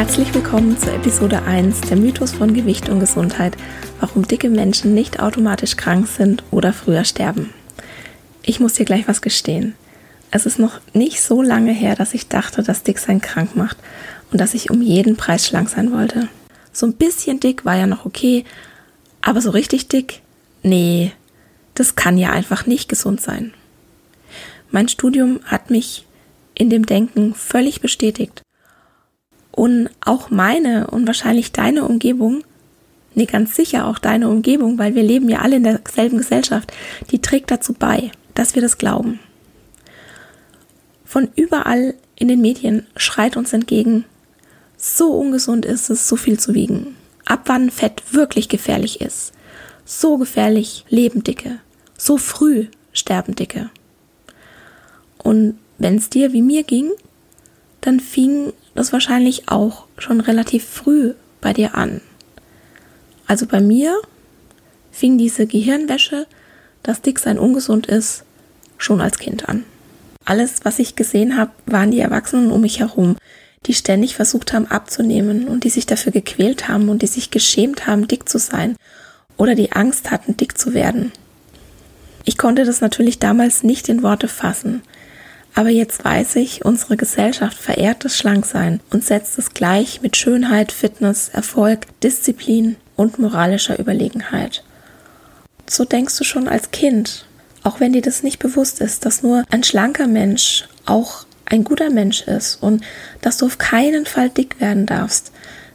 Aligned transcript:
Herzlich 0.00 0.32
willkommen 0.32 0.78
zur 0.78 0.94
Episode 0.94 1.42
1 1.42 1.82
der 1.82 1.98
Mythos 1.98 2.32
von 2.32 2.54
Gewicht 2.54 2.88
und 2.88 3.00
Gesundheit, 3.00 3.54
warum 4.00 4.26
dicke 4.26 4.48
Menschen 4.48 4.94
nicht 4.94 5.20
automatisch 5.20 5.76
krank 5.76 6.08
sind 6.08 6.42
oder 6.50 6.72
früher 6.72 7.04
sterben. 7.04 7.52
Ich 8.42 8.60
muss 8.60 8.72
dir 8.72 8.86
gleich 8.86 9.06
was 9.08 9.20
gestehen. 9.20 9.74
Es 10.30 10.46
ist 10.46 10.58
noch 10.58 10.80
nicht 10.94 11.20
so 11.20 11.42
lange 11.42 11.72
her, 11.72 11.96
dass 11.96 12.14
ich 12.14 12.28
dachte, 12.28 12.62
dass 12.62 12.82
Dicksein 12.82 13.20
krank 13.20 13.56
macht 13.56 13.76
und 14.32 14.40
dass 14.40 14.54
ich 14.54 14.70
um 14.70 14.80
jeden 14.80 15.16
Preis 15.18 15.46
schlank 15.46 15.68
sein 15.68 15.92
wollte. 15.92 16.28
So 16.72 16.86
ein 16.86 16.94
bisschen 16.94 17.38
dick 17.38 17.66
war 17.66 17.76
ja 17.76 17.86
noch 17.86 18.06
okay, 18.06 18.46
aber 19.20 19.42
so 19.42 19.50
richtig 19.50 19.88
dick? 19.88 20.22
Nee, 20.62 21.12
das 21.74 21.94
kann 21.94 22.16
ja 22.16 22.30
einfach 22.30 22.64
nicht 22.64 22.88
gesund 22.88 23.20
sein. 23.20 23.52
Mein 24.70 24.88
Studium 24.88 25.40
hat 25.44 25.68
mich 25.68 26.06
in 26.54 26.70
dem 26.70 26.86
Denken 26.86 27.34
völlig 27.34 27.82
bestätigt 27.82 28.40
und 29.52 29.90
auch 30.00 30.30
meine 30.30 30.88
und 30.88 31.06
wahrscheinlich 31.06 31.52
deine 31.52 31.84
Umgebung, 31.84 32.44
nee, 33.14 33.26
ganz 33.26 33.54
sicher 33.56 33.86
auch 33.86 33.98
deine 33.98 34.28
Umgebung, 34.28 34.78
weil 34.78 34.94
wir 34.94 35.02
leben 35.02 35.28
ja 35.28 35.40
alle 35.40 35.56
in 35.56 35.64
derselben 35.64 36.18
Gesellschaft, 36.18 36.72
die 37.10 37.20
trägt 37.20 37.50
dazu 37.50 37.72
bei, 37.72 38.10
dass 38.34 38.54
wir 38.54 38.62
das 38.62 38.78
glauben. 38.78 39.20
Von 41.04 41.28
überall 41.34 41.94
in 42.14 42.28
den 42.28 42.40
Medien 42.40 42.86
schreit 42.96 43.36
uns 43.36 43.52
entgegen, 43.52 44.04
so 44.76 45.12
ungesund 45.12 45.66
ist 45.66 45.90
es, 45.90 46.08
so 46.08 46.16
viel 46.16 46.38
zu 46.38 46.54
wiegen. 46.54 46.96
Ab 47.26 47.42
wann 47.46 47.70
Fett 47.70 48.02
wirklich 48.12 48.48
gefährlich 48.48 49.00
ist. 49.00 49.32
So 49.84 50.16
gefährlich 50.16 50.84
leben 50.88 51.22
Dicke. 51.22 51.58
So 51.98 52.16
früh 52.16 52.66
sterben 52.92 53.34
Dicke. 53.34 53.70
Und 55.18 55.58
wenn 55.78 55.96
es 55.96 56.08
dir 56.08 56.32
wie 56.32 56.42
mir 56.42 56.62
ging, 56.62 56.90
dann 57.80 58.00
fing 58.00 58.52
das 58.74 58.92
wahrscheinlich 58.92 59.48
auch 59.48 59.86
schon 59.98 60.20
relativ 60.20 60.64
früh 60.64 61.14
bei 61.40 61.52
dir 61.52 61.74
an. 61.74 62.00
Also 63.26 63.46
bei 63.46 63.60
mir 63.60 64.00
fing 64.90 65.18
diese 65.18 65.46
Gehirnwäsche, 65.46 66.26
dass 66.82 67.02
Dicksein 67.02 67.38
ungesund 67.38 67.86
ist, 67.86 68.24
schon 68.78 69.00
als 69.00 69.18
Kind 69.18 69.48
an. 69.48 69.64
Alles, 70.24 70.60
was 70.64 70.78
ich 70.78 70.96
gesehen 70.96 71.36
habe, 71.36 71.50
waren 71.66 71.90
die 71.90 72.00
Erwachsenen 72.00 72.50
um 72.50 72.60
mich 72.60 72.80
herum, 72.80 73.16
die 73.66 73.74
ständig 73.74 74.14
versucht 74.14 74.52
haben 74.52 74.66
abzunehmen 74.66 75.48
und 75.48 75.64
die 75.64 75.70
sich 75.70 75.86
dafür 75.86 76.12
gequält 76.12 76.68
haben 76.68 76.88
und 76.88 77.02
die 77.02 77.06
sich 77.06 77.30
geschämt 77.30 77.86
haben, 77.86 78.08
dick 78.08 78.28
zu 78.28 78.38
sein 78.38 78.76
oder 79.36 79.54
die 79.54 79.72
Angst 79.72 80.10
hatten, 80.10 80.36
dick 80.36 80.56
zu 80.56 80.74
werden. 80.74 81.12
Ich 82.24 82.38
konnte 82.38 82.64
das 82.64 82.80
natürlich 82.80 83.18
damals 83.18 83.62
nicht 83.62 83.88
in 83.88 84.02
Worte 84.02 84.28
fassen, 84.28 84.82
aber 85.54 85.70
jetzt 85.70 86.04
weiß 86.04 86.36
ich, 86.36 86.64
unsere 86.64 86.96
Gesellschaft 86.96 87.56
verehrt 87.56 88.04
das 88.04 88.16
Schlanksein 88.16 88.80
und 88.90 89.04
setzt 89.04 89.38
es 89.38 89.52
gleich 89.52 90.00
mit 90.02 90.16
Schönheit, 90.16 90.72
Fitness, 90.72 91.28
Erfolg, 91.28 91.86
Disziplin 92.02 92.76
und 92.96 93.18
moralischer 93.18 93.78
Überlegenheit. 93.78 94.62
So 95.68 95.84
denkst 95.84 96.16
du 96.18 96.24
schon 96.24 96.48
als 96.48 96.70
Kind, 96.70 97.26
auch 97.62 97.80
wenn 97.80 97.92
dir 97.92 98.02
das 98.02 98.22
nicht 98.22 98.38
bewusst 98.38 98.80
ist, 98.80 99.04
dass 99.04 99.22
nur 99.22 99.44
ein 99.50 99.64
schlanker 99.64 100.06
Mensch 100.06 100.68
auch 100.86 101.26
ein 101.46 101.64
guter 101.64 101.90
Mensch 101.90 102.22
ist 102.22 102.62
und 102.62 102.84
dass 103.20 103.36
du 103.36 103.46
auf 103.46 103.58
keinen 103.58 104.06
Fall 104.06 104.30
dick 104.30 104.60
werden 104.60 104.86
darfst. 104.86 105.32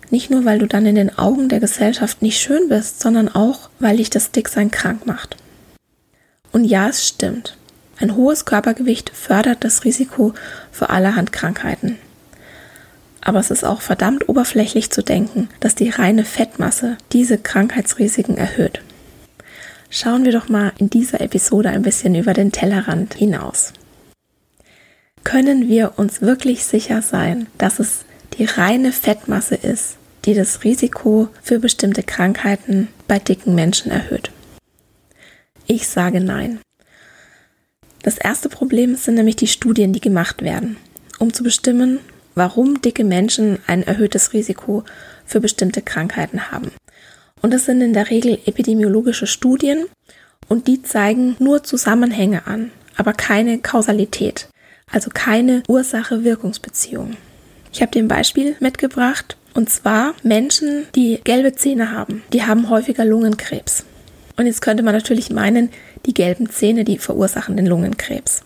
Nicht 0.09 0.29
nur, 0.29 0.45
weil 0.45 0.59
du 0.59 0.67
dann 0.67 0.85
in 0.85 0.95
den 0.95 1.17
Augen 1.17 1.49
der 1.49 1.59
Gesellschaft 1.59 2.21
nicht 2.21 2.39
schön 2.39 2.69
bist, 2.69 3.01
sondern 3.01 3.27
auch, 3.27 3.69
weil 3.79 3.97
dich 3.97 4.09
das 4.09 4.31
Dicksein 4.31 4.71
krank 4.71 5.05
macht. 5.05 5.35
Und 6.51 6.63
ja, 6.63 6.87
es 6.87 7.07
stimmt. 7.07 7.57
Ein 7.97 8.15
hohes 8.15 8.45
Körpergewicht 8.45 9.09
fördert 9.11 9.63
das 9.63 9.85
Risiko 9.85 10.33
für 10.71 10.89
allerhand 10.89 11.31
Krankheiten. 11.31 11.97
Aber 13.21 13.39
es 13.39 13.51
ist 13.51 13.63
auch 13.63 13.81
verdammt 13.81 14.29
oberflächlich 14.29 14.91
zu 14.91 15.01
denken, 15.01 15.49
dass 15.59 15.75
die 15.75 15.89
reine 15.89 16.25
Fettmasse 16.25 16.97
diese 17.11 17.37
Krankheitsrisiken 17.37 18.37
erhöht. 18.37 18.81
Schauen 19.89 20.25
wir 20.25 20.31
doch 20.31 20.49
mal 20.49 20.73
in 20.77 20.89
dieser 20.89 21.21
Episode 21.21 21.69
ein 21.69 21.81
bisschen 21.81 22.15
über 22.15 22.33
den 22.33 22.51
Tellerrand 22.51 23.13
hinaus. 23.13 23.73
Können 25.23 25.67
wir 25.67 25.93
uns 25.97 26.21
wirklich 26.21 26.65
sicher 26.65 27.01
sein, 27.01 27.47
dass 27.57 27.79
es 27.79 28.05
die 28.37 28.45
reine 28.45 28.91
Fettmasse 28.91 29.55
ist, 29.55 29.97
die 30.25 30.33
das 30.33 30.63
Risiko 30.63 31.29
für 31.41 31.59
bestimmte 31.59 32.03
Krankheiten 32.03 32.89
bei 33.07 33.19
dicken 33.19 33.55
Menschen 33.55 33.91
erhöht? 33.91 34.31
Ich 35.65 35.87
sage 35.87 36.21
nein. 36.21 36.59
Das 38.05 38.19
erste 38.19 38.49
Problem 38.49 38.95
sind 38.95 39.15
nämlich 39.15 39.35
die 39.35 39.47
Studien, 39.47 39.91
die 39.91 39.99
gemacht 39.99 40.43
werden, 40.43 40.77
um 41.17 41.33
zu 41.33 41.41
bestimmen, 41.41 41.97
warum 42.35 42.79
dicke 42.79 43.03
Menschen 43.03 43.57
ein 43.65 43.81
erhöhtes 43.81 44.31
Risiko 44.31 44.83
für 45.25 45.39
bestimmte 45.39 45.81
Krankheiten 45.81 46.51
haben. 46.51 46.71
Und 47.41 47.51
das 47.51 47.65
sind 47.65 47.81
in 47.81 47.93
der 47.93 48.11
Regel 48.11 48.37
epidemiologische 48.45 49.25
Studien 49.25 49.85
und 50.47 50.67
die 50.67 50.83
zeigen 50.83 51.35
nur 51.39 51.63
Zusammenhänge 51.63 52.45
an, 52.45 52.69
aber 52.95 53.11
keine 53.11 53.57
Kausalität, 53.57 54.49
also 54.91 55.09
keine 55.11 55.63
Ursache-Wirkungsbeziehung. 55.67 57.17
Ich 57.73 57.81
habe 57.81 57.91
dir 57.91 58.03
ein 58.03 58.07
Beispiel 58.07 58.55
mitgebracht 58.59 59.35
und 59.55 59.71
zwar 59.71 60.13
Menschen, 60.21 60.85
die 60.93 61.21
gelbe 61.23 61.55
Zähne 61.55 61.91
haben, 61.91 62.21
die 62.33 62.43
haben 62.43 62.69
häufiger 62.69 63.03
Lungenkrebs. 63.03 63.83
Und 64.37 64.45
jetzt 64.47 64.61
könnte 64.61 64.83
man 64.83 64.93
natürlich 64.93 65.31
meinen, 65.31 65.69
die 66.05 66.13
gelben 66.13 66.49
Zähne, 66.49 66.83
die 66.83 66.97
verursachen 66.97 67.57
den 67.57 67.65
Lungenkrebs. 67.65 68.43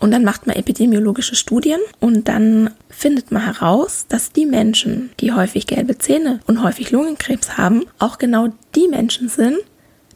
Und 0.00 0.12
dann 0.12 0.24
macht 0.24 0.46
man 0.46 0.56
epidemiologische 0.56 1.34
Studien 1.34 1.80
und 1.98 2.28
dann 2.28 2.70
findet 2.88 3.30
man 3.30 3.44
heraus, 3.44 4.06
dass 4.08 4.32
die 4.32 4.46
Menschen, 4.46 5.10
die 5.20 5.32
häufig 5.32 5.66
gelbe 5.66 5.98
Zähne 5.98 6.40
und 6.46 6.62
häufig 6.62 6.90
Lungenkrebs 6.90 7.58
haben, 7.58 7.84
auch 7.98 8.16
genau 8.16 8.48
die 8.74 8.88
Menschen 8.88 9.28
sind, 9.28 9.58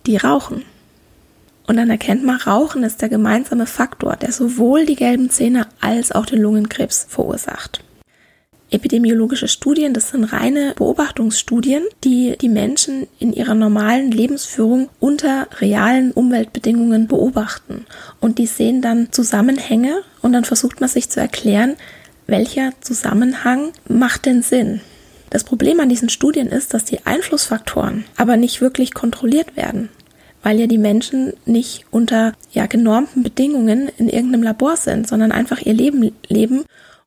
die 0.06 0.16
rauchen. 0.16 0.64
Und 1.66 1.76
dann 1.76 1.90
erkennt 1.90 2.24
man, 2.24 2.36
Rauchen 2.36 2.82
ist 2.82 3.02
der 3.02 3.08
gemeinsame 3.08 3.66
Faktor, 3.66 4.16
der 4.16 4.32
sowohl 4.32 4.86
die 4.86 4.96
gelben 4.96 5.30
Zähne 5.30 5.66
als 5.80 6.12
auch 6.12 6.26
den 6.26 6.40
Lungenkrebs 6.40 7.06
verursacht. 7.08 7.82
Epidemiologische 8.74 9.46
Studien, 9.46 9.94
das 9.94 10.10
sind 10.10 10.24
reine 10.24 10.74
Beobachtungsstudien, 10.76 11.84
die 12.02 12.36
die 12.40 12.48
Menschen 12.48 13.06
in 13.20 13.32
ihrer 13.32 13.54
normalen 13.54 14.10
Lebensführung 14.10 14.88
unter 14.98 15.46
realen 15.60 16.10
Umweltbedingungen 16.10 17.06
beobachten. 17.06 17.86
Und 18.20 18.38
die 18.38 18.46
sehen 18.46 18.82
dann 18.82 19.12
Zusammenhänge 19.12 20.02
und 20.22 20.32
dann 20.32 20.44
versucht 20.44 20.80
man 20.80 20.88
sich 20.90 21.08
zu 21.08 21.20
erklären, 21.20 21.76
welcher 22.26 22.72
Zusammenhang 22.80 23.70
macht 23.86 24.26
denn 24.26 24.42
Sinn. 24.42 24.80
Das 25.30 25.44
Problem 25.44 25.78
an 25.78 25.88
diesen 25.88 26.08
Studien 26.08 26.48
ist, 26.48 26.74
dass 26.74 26.84
die 26.84 27.06
Einflussfaktoren 27.06 28.04
aber 28.16 28.36
nicht 28.36 28.60
wirklich 28.60 28.92
kontrolliert 28.92 29.56
werden, 29.56 29.88
weil 30.42 30.58
ja 30.58 30.66
die 30.66 30.78
Menschen 30.78 31.32
nicht 31.46 31.84
unter 31.92 32.32
ja 32.50 32.66
genormten 32.66 33.22
Bedingungen 33.22 33.88
in 33.98 34.08
irgendeinem 34.08 34.42
Labor 34.42 34.76
sind, 34.76 35.06
sondern 35.06 35.30
einfach 35.30 35.60
ihr 35.60 35.74
Leben 35.74 36.12
leben 36.26 36.64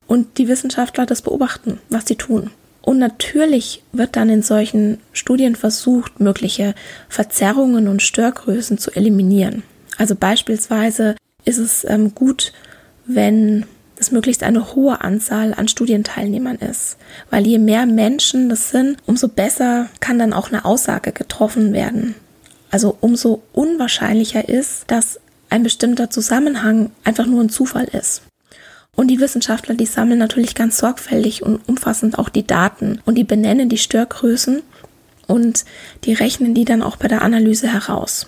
und 0.07 0.37
die 0.37 0.47
Wissenschaftler 0.47 1.05
das 1.05 1.21
beobachten, 1.21 1.79
was 1.89 2.07
sie 2.07 2.15
tun. 2.15 2.51
Und 2.81 2.99
natürlich 2.99 3.83
wird 3.91 4.15
dann 4.15 4.29
in 4.29 4.41
solchen 4.41 4.99
Studien 5.11 5.55
versucht, 5.55 6.19
mögliche 6.21 6.73
Verzerrungen 7.09 7.87
und 7.87 8.01
Störgrößen 8.01 8.77
zu 8.77 8.91
eliminieren. 8.91 9.63
Also 9.97 10.15
beispielsweise 10.15 11.15
ist 11.43 11.57
es 11.57 11.83
ähm, 11.83 12.15
gut, 12.15 12.53
wenn 13.05 13.65
dass 13.97 14.11
möglichst 14.11 14.43
eine 14.43 14.75
hohe 14.75 15.01
Anzahl 15.01 15.53
an 15.53 15.67
Studienteilnehmern 15.67 16.57
ist. 16.57 16.97
Weil 17.29 17.47
je 17.47 17.57
mehr 17.57 17.85
Menschen 17.85 18.47
das 18.47 18.69
sind, 18.69 18.97
umso 19.05 19.27
besser 19.27 19.89
kann 19.99 20.19
dann 20.19 20.33
auch 20.33 20.49
eine 20.49 20.65
Aussage 20.65 21.11
getroffen 21.11 21.73
werden. 21.73 22.15
Also 22.69 22.97
umso 23.01 23.43
unwahrscheinlicher 23.53 24.47
ist, 24.47 24.83
dass 24.87 25.19
ein 25.49 25.63
bestimmter 25.63 26.09
Zusammenhang 26.09 26.91
einfach 27.03 27.25
nur 27.25 27.41
ein 27.41 27.49
Zufall 27.49 27.85
ist. 27.85 28.21
Und 28.97 29.09
die 29.09 29.19
Wissenschaftler, 29.19 29.75
die 29.75 29.85
sammeln 29.85 30.17
natürlich 30.17 30.55
ganz 30.55 30.79
sorgfältig 30.79 31.43
und 31.43 31.61
umfassend 31.69 32.17
auch 32.17 32.29
die 32.29 32.47
Daten 32.47 32.99
und 33.05 33.15
die 33.15 33.23
benennen 33.23 33.69
die 33.69 33.77
Störgrößen 33.77 34.63
und 35.27 35.65
die 36.03 36.13
rechnen 36.13 36.55
die 36.55 36.65
dann 36.65 36.81
auch 36.81 36.95
bei 36.95 37.07
der 37.07 37.21
Analyse 37.21 37.71
heraus. 37.71 38.27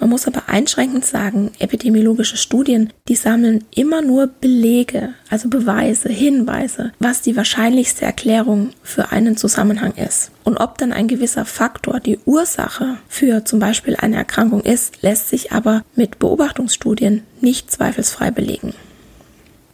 Man 0.00 0.10
muss 0.10 0.26
aber 0.26 0.50
einschränkend 0.50 1.06
sagen, 1.06 1.50
epidemiologische 1.58 2.36
Studien, 2.36 2.92
die 3.08 3.16
sammeln 3.16 3.64
immer 3.74 4.02
nur 4.02 4.26
Belege, 4.26 5.14
also 5.30 5.48
Beweise, 5.48 6.10
Hinweise, 6.10 6.92
was 6.98 7.22
die 7.22 7.34
wahrscheinlichste 7.34 8.04
Erklärung 8.04 8.70
für 8.82 9.12
einen 9.12 9.38
Zusammenhang 9.38 9.94
ist. 9.94 10.30
Und 10.44 10.58
ob 10.58 10.76
dann 10.76 10.92
ein 10.92 11.08
gewisser 11.08 11.46
Faktor 11.46 12.00
die 12.00 12.18
Ursache 12.26 12.98
für 13.08 13.46
zum 13.46 13.60
Beispiel 13.60 13.96
eine 13.96 14.16
Erkrankung 14.16 14.60
ist, 14.60 15.02
lässt 15.02 15.30
sich 15.30 15.52
aber 15.52 15.82
mit 15.96 16.18
Beobachtungsstudien 16.18 17.22
nicht 17.40 17.72
zweifelsfrei 17.72 18.30
belegen. 18.30 18.74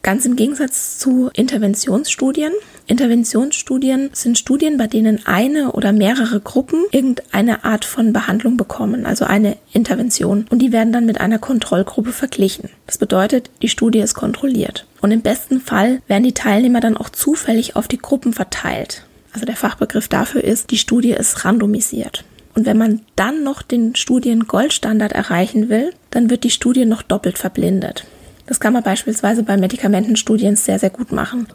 Ganz 0.04 0.26
im 0.26 0.36
Gegensatz 0.36 0.98
zu 0.98 1.30
Interventionsstudien. 1.32 2.52
Interventionsstudien 2.86 4.10
sind 4.12 4.38
Studien, 4.38 4.76
bei 4.76 4.86
denen 4.86 5.24
eine 5.24 5.72
oder 5.72 5.94
mehrere 5.94 6.40
Gruppen 6.40 6.84
irgendeine 6.92 7.64
Art 7.64 7.86
von 7.86 8.12
Behandlung 8.12 8.58
bekommen, 8.58 9.06
also 9.06 9.24
eine 9.24 9.56
Intervention. 9.72 10.44
Und 10.50 10.58
die 10.58 10.72
werden 10.72 10.92
dann 10.92 11.06
mit 11.06 11.22
einer 11.22 11.38
Kontrollgruppe 11.38 12.12
verglichen. 12.12 12.68
Das 12.86 12.98
bedeutet, 12.98 13.48
die 13.62 13.70
Studie 13.70 14.00
ist 14.00 14.12
kontrolliert. 14.12 14.86
Und 15.00 15.10
im 15.10 15.22
besten 15.22 15.58
Fall 15.58 16.02
werden 16.06 16.24
die 16.24 16.34
Teilnehmer 16.34 16.80
dann 16.80 16.98
auch 16.98 17.08
zufällig 17.08 17.74
auf 17.74 17.88
die 17.88 17.96
Gruppen 17.96 18.34
verteilt. 18.34 19.06
Also 19.32 19.46
der 19.46 19.56
Fachbegriff 19.56 20.08
dafür 20.08 20.44
ist, 20.44 20.70
die 20.70 20.76
Studie 20.76 21.12
ist 21.12 21.46
randomisiert. 21.46 22.24
Und 22.54 22.66
wenn 22.66 22.76
man 22.76 23.00
dann 23.16 23.42
noch 23.42 23.62
den 23.62 23.96
Studien 23.96 24.46
Goldstandard 24.48 25.12
erreichen 25.12 25.70
will, 25.70 25.94
dann 26.10 26.28
wird 26.28 26.44
die 26.44 26.50
Studie 26.50 26.84
noch 26.84 27.00
doppelt 27.00 27.38
verblindet. 27.38 28.04
Das 28.46 28.60
kann 28.60 28.72
man 28.72 28.82
beispielsweise 28.82 29.42
bei 29.42 29.56
Medikamentenstudien 29.56 30.56
sehr, 30.56 30.78
sehr 30.78 30.90
gut 30.90 31.12
machen. 31.12 31.48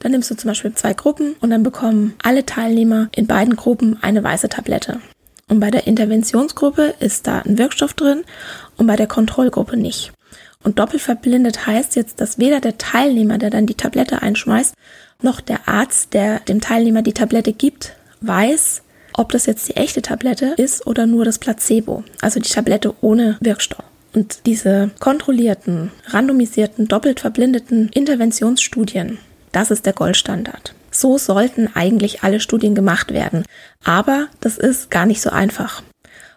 Dann 0.00 0.12
nimmst 0.12 0.30
du 0.30 0.36
zum 0.36 0.48
Beispiel 0.48 0.72
zwei 0.74 0.94
Gruppen 0.94 1.34
und 1.40 1.50
dann 1.50 1.62
bekommen 1.62 2.14
alle 2.22 2.46
Teilnehmer 2.46 3.08
in 3.14 3.26
beiden 3.26 3.56
Gruppen 3.56 3.98
eine 4.02 4.22
weiße 4.22 4.48
Tablette. 4.48 5.00
Und 5.48 5.60
bei 5.60 5.70
der 5.70 5.86
Interventionsgruppe 5.86 6.94
ist 7.00 7.26
da 7.26 7.40
ein 7.40 7.58
Wirkstoff 7.58 7.94
drin 7.94 8.22
und 8.76 8.86
bei 8.86 8.96
der 8.96 9.06
Kontrollgruppe 9.06 9.76
nicht. 9.76 10.12
Und 10.62 10.78
doppelt 10.78 11.02
verblindet 11.02 11.66
heißt 11.66 11.96
jetzt, 11.96 12.20
dass 12.20 12.38
weder 12.38 12.60
der 12.60 12.78
Teilnehmer, 12.78 13.38
der 13.38 13.50
dann 13.50 13.66
die 13.66 13.74
Tablette 13.74 14.22
einschmeißt, 14.22 14.74
noch 15.22 15.40
der 15.40 15.68
Arzt, 15.68 16.14
der 16.14 16.40
dem 16.40 16.60
Teilnehmer 16.60 17.02
die 17.02 17.12
Tablette 17.12 17.52
gibt, 17.52 17.94
weiß, 18.20 18.82
ob 19.14 19.32
das 19.32 19.46
jetzt 19.46 19.68
die 19.68 19.76
echte 19.76 20.02
Tablette 20.02 20.54
ist 20.56 20.86
oder 20.86 21.06
nur 21.06 21.24
das 21.24 21.38
Placebo, 21.38 22.04
also 22.20 22.40
die 22.40 22.50
Tablette 22.50 22.94
ohne 23.00 23.36
Wirkstoff. 23.40 23.84
Und 24.18 24.46
diese 24.46 24.90
kontrollierten, 24.98 25.92
randomisierten, 26.06 26.88
doppelt 26.88 27.20
verblindeten 27.20 27.88
Interventionsstudien, 27.94 29.18
das 29.52 29.70
ist 29.70 29.86
der 29.86 29.92
Goldstandard. 29.92 30.74
So 30.90 31.18
sollten 31.18 31.68
eigentlich 31.72 32.24
alle 32.24 32.40
Studien 32.40 32.74
gemacht 32.74 33.12
werden. 33.12 33.44
Aber 33.84 34.26
das 34.40 34.58
ist 34.58 34.90
gar 34.90 35.06
nicht 35.06 35.20
so 35.20 35.30
einfach. 35.30 35.84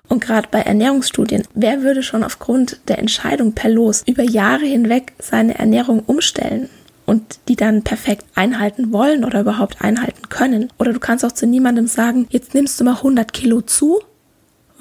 Und 0.08 0.22
gerade 0.22 0.48
bei 0.52 0.60
Ernährungsstudien, 0.60 1.42
wer 1.56 1.82
würde 1.82 2.04
schon 2.04 2.24
aufgrund 2.24 2.82
der 2.88 3.00
Entscheidung 3.00 3.54
per 3.54 3.72
Los 3.72 4.04
über 4.06 4.22
Jahre 4.22 4.66
hinweg 4.66 5.14
seine 5.18 5.58
Ernährung 5.58 6.02
umstellen 6.02 6.70
und 7.08 7.40
die 7.48 7.56
dann 7.56 7.82
perfekt 7.82 8.26
einhalten 8.36 8.94
wollen 8.94 9.26
oder 9.26 9.42
überhaupt 9.42 9.82
einhalten 9.82 10.30
können? 10.30 10.72
Oder 10.78 10.94
du 10.94 11.00
kannst 11.00 11.26
auch 11.26 11.32
zu 11.32 11.48
niemandem 11.48 11.88
sagen, 11.88 12.28
jetzt 12.30 12.54
nimmst 12.54 12.80
du 12.80 12.84
mal 12.84 12.98
100 12.98 13.34
Kilo 13.34 13.62
zu 13.62 14.02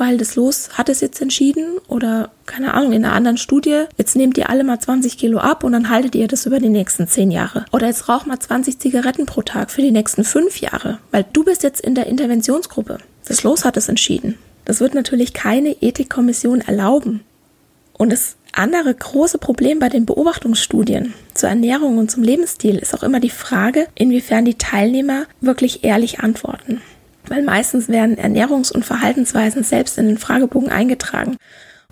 weil 0.01 0.17
das 0.17 0.35
Los 0.35 0.71
hat 0.79 0.89
es 0.89 1.03
jetzt 1.03 1.21
entschieden 1.21 1.77
oder 1.87 2.31
keine 2.47 2.73
Ahnung, 2.73 2.93
in 2.93 3.05
einer 3.05 3.15
anderen 3.15 3.37
Studie, 3.37 3.85
jetzt 3.99 4.17
nehmt 4.17 4.39
ihr 4.39 4.49
alle 4.49 4.65
mal 4.65 4.81
20 4.81 5.19
Kilo 5.19 5.39
ab 5.39 5.63
und 5.63 5.73
dann 5.73 5.91
haltet 5.91 6.15
ihr 6.15 6.27
das 6.27 6.47
über 6.47 6.59
die 6.59 6.71
nächsten 6.71 7.07
10 7.07 7.31
Jahre. 7.31 7.67
Oder 7.71 7.89
jetzt 7.89 8.09
raucht 8.09 8.27
mal 8.27 8.39
20 8.39 8.79
Zigaretten 8.79 9.27
pro 9.27 9.43
Tag 9.43 9.71
für 9.71 9.83
die 9.83 9.91
nächsten 9.91 10.25
5 10.25 10.57
Jahre, 10.63 10.99
weil 11.11 11.27
du 11.35 11.45
bist 11.45 11.63
jetzt 11.63 11.83
in 11.83 11.95
der 11.95 12.07
Interventionsgruppe. 12.07 12.97
Das 13.27 13.43
Los 13.43 13.67
hat 13.67 13.77
es 13.77 13.91
entschieden. 13.91 14.39
Das 14.65 14.81
wird 14.81 14.95
natürlich 14.95 15.35
keine 15.35 15.77
Ethikkommission 15.83 16.63
erlauben. 16.63 17.21
Und 17.93 18.11
das 18.11 18.37
andere 18.53 18.95
große 18.95 19.37
Problem 19.37 19.81
bei 19.81 19.91
den 19.91 20.07
Beobachtungsstudien 20.07 21.13
zur 21.35 21.51
Ernährung 21.51 21.99
und 21.99 22.11
zum 22.11 22.23
Lebensstil 22.23 22.79
ist 22.79 22.95
auch 22.95 23.03
immer 23.03 23.21
die 23.21 23.29
Frage, 23.29 23.87
inwiefern 23.95 24.47
die 24.47 24.57
Teilnehmer 24.57 25.27
wirklich 25.43 25.85
ehrlich 25.85 26.21
antworten 26.21 26.81
weil 27.31 27.43
meistens 27.43 27.89
werden 27.89 28.19
Ernährungs- 28.19 28.73
und 28.73 28.85
Verhaltensweisen 28.85 29.63
selbst 29.63 29.97
in 29.97 30.09
den 30.09 30.19
Fragebogen 30.19 30.69
eingetragen. 30.69 31.37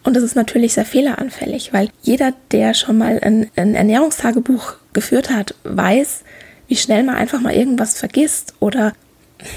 Und 0.02 0.14
das 0.14 0.22
ist 0.22 0.36
natürlich 0.36 0.74
sehr 0.74 0.84
fehleranfällig, 0.84 1.72
weil 1.72 1.90
jeder, 2.02 2.32
der 2.50 2.74
schon 2.74 2.98
mal 2.98 3.20
ein, 3.22 3.50
ein 3.56 3.74
Ernährungstagebuch 3.74 4.74
geführt 4.92 5.30
hat, 5.30 5.54
weiß, 5.64 6.24
wie 6.66 6.76
schnell 6.76 7.04
man 7.04 7.16
einfach 7.16 7.40
mal 7.40 7.54
irgendwas 7.54 7.98
vergisst 7.98 8.54
oder 8.60 8.92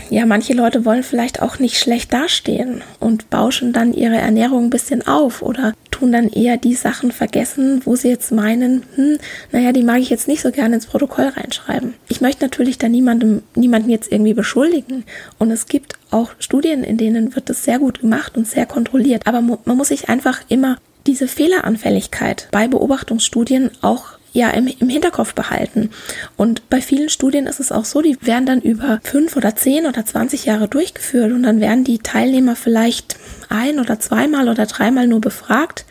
ja, 0.10 0.25
manche 0.25 0.54
Leute 0.54 0.86
wollen 0.86 1.04
vielleicht 1.04 1.42
auch 1.42 1.60
nicht 1.60 1.80
schlecht 1.80 2.13
dastehen 2.13 2.83
und 3.00 3.30
bauschen 3.30 3.74
dann 3.74 3.94
ihre 3.94 4.18
Ernährung 4.18 4.66
ein 4.66 4.69
bisschen 4.69 5.07
auf 5.07 5.42
oder 5.42 5.74
tun 5.89 6.12
dann 6.12 6.30
eher 6.30 6.57
die 6.57 6.75
Sachen 6.75 7.12
vergessen, 7.12 7.81
wo 7.86 7.95
sie 7.95 8.10
jetzt 8.10 8.31
meinen, 8.31 8.83
hm, 8.95 9.18
naja, 9.51 9.72
die 9.72 9.83
mag 9.83 10.00
ich 10.00 10.10
jetzt 10.10 10.28
nicht 10.28 10.42
so 10.42 10.51
gerne 10.51 10.75
ins 10.75 10.86
Protokoll 10.86 11.25
reinschreiben. 11.25 11.94
Ich 12.10 12.22
möchte 12.22 12.44
natürlich 12.44 12.78
da 12.78 12.89
niemandem, 12.89 13.44
niemanden 13.56 13.89
jetzt 13.89 14.12
irgendwie 14.12 14.33
beschuldigen. 14.33 15.04
Und 15.39 15.51
es 15.51 15.66
gibt 15.68 15.95
auch 16.12 16.31
Studien, 16.39 16.84
in 16.84 16.98
denen 16.98 17.36
wird 17.36 17.50
das 17.50 17.63
sehr 17.63 17.80
gut 17.80 18.01
gemacht 18.01 18.38
und 18.38 18.48
sehr 18.48 18.66
kontrolliert. 18.66 19.27
Aber 19.27 19.42
man 19.42 19.77
muss 19.77 19.89
sich 19.89 20.10
einfach 20.10 20.42
immer 20.48 20.77
diese 21.07 21.27
Fehleranfälligkeit 21.27 22.48
bei 22.51 22.68
Beobachtungsstudien 22.68 23.72
auch 23.81 24.21
ja 24.31 24.50
im, 24.51 24.67
im 24.67 24.89
Hinterkopf 24.89 25.34
behalten. 25.34 25.89
Und 26.38 26.70
bei 26.70 26.82
vielen 26.82 27.10
Studien 27.10 27.48
ist 27.48 27.60
es 27.60 27.72
auch 27.72 27.86
so, 27.86 28.01
die 28.01 28.17
werden 28.22 28.46
dann 28.46 28.62
über 28.62 29.00
fünf 29.03 29.36
oder 29.36 29.56
zehn 29.56 29.86
oder 29.86 30.06
zwanzig 30.06 30.46
Jahre 30.46 30.67
durchgeführt 30.67 31.32
und 31.32 31.44
dann 31.44 31.60
werden 31.60 31.84
die 31.84 32.00
Teilnehmer 32.00 32.56
vielleicht 32.56 33.17
ein 33.50 33.79
oder 33.79 34.00
zweimal 34.00 34.50
oder 34.50 34.65
dreimal 34.65 35.08
nur 35.08 35.22
befragt, 35.22 35.86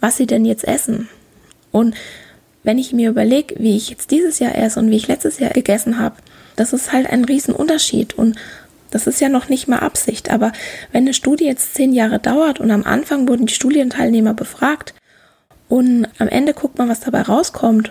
was 0.00 0.16
sie 0.16 0.26
denn 0.26 0.44
jetzt 0.44 0.64
essen. 0.64 1.08
Und 1.72 1.94
wenn 2.62 2.78
ich 2.78 2.92
mir 2.92 3.10
überlege, 3.10 3.54
wie 3.58 3.76
ich 3.76 3.90
jetzt 3.90 4.10
dieses 4.10 4.38
Jahr 4.38 4.56
esse 4.56 4.80
und 4.80 4.90
wie 4.90 4.96
ich 4.96 5.08
letztes 5.08 5.38
Jahr 5.38 5.50
gegessen 5.50 5.98
habe, 5.98 6.16
das 6.56 6.72
ist 6.72 6.92
halt 6.92 7.08
ein 7.08 7.24
Riesenunterschied 7.24 8.14
und 8.14 8.36
das 8.90 9.06
ist 9.06 9.20
ja 9.20 9.28
noch 9.28 9.48
nicht 9.48 9.68
mal 9.68 9.78
Absicht. 9.78 10.30
Aber 10.30 10.52
wenn 10.92 11.04
eine 11.04 11.14
Studie 11.14 11.44
jetzt 11.44 11.74
zehn 11.74 11.92
Jahre 11.92 12.18
dauert 12.18 12.60
und 12.60 12.70
am 12.70 12.84
Anfang 12.84 13.28
wurden 13.28 13.46
die 13.46 13.54
Studienteilnehmer 13.54 14.34
befragt 14.34 14.94
und 15.68 16.06
am 16.18 16.28
Ende 16.28 16.54
guckt 16.54 16.78
man, 16.78 16.88
was 16.88 17.00
dabei 17.00 17.22
rauskommt. 17.22 17.90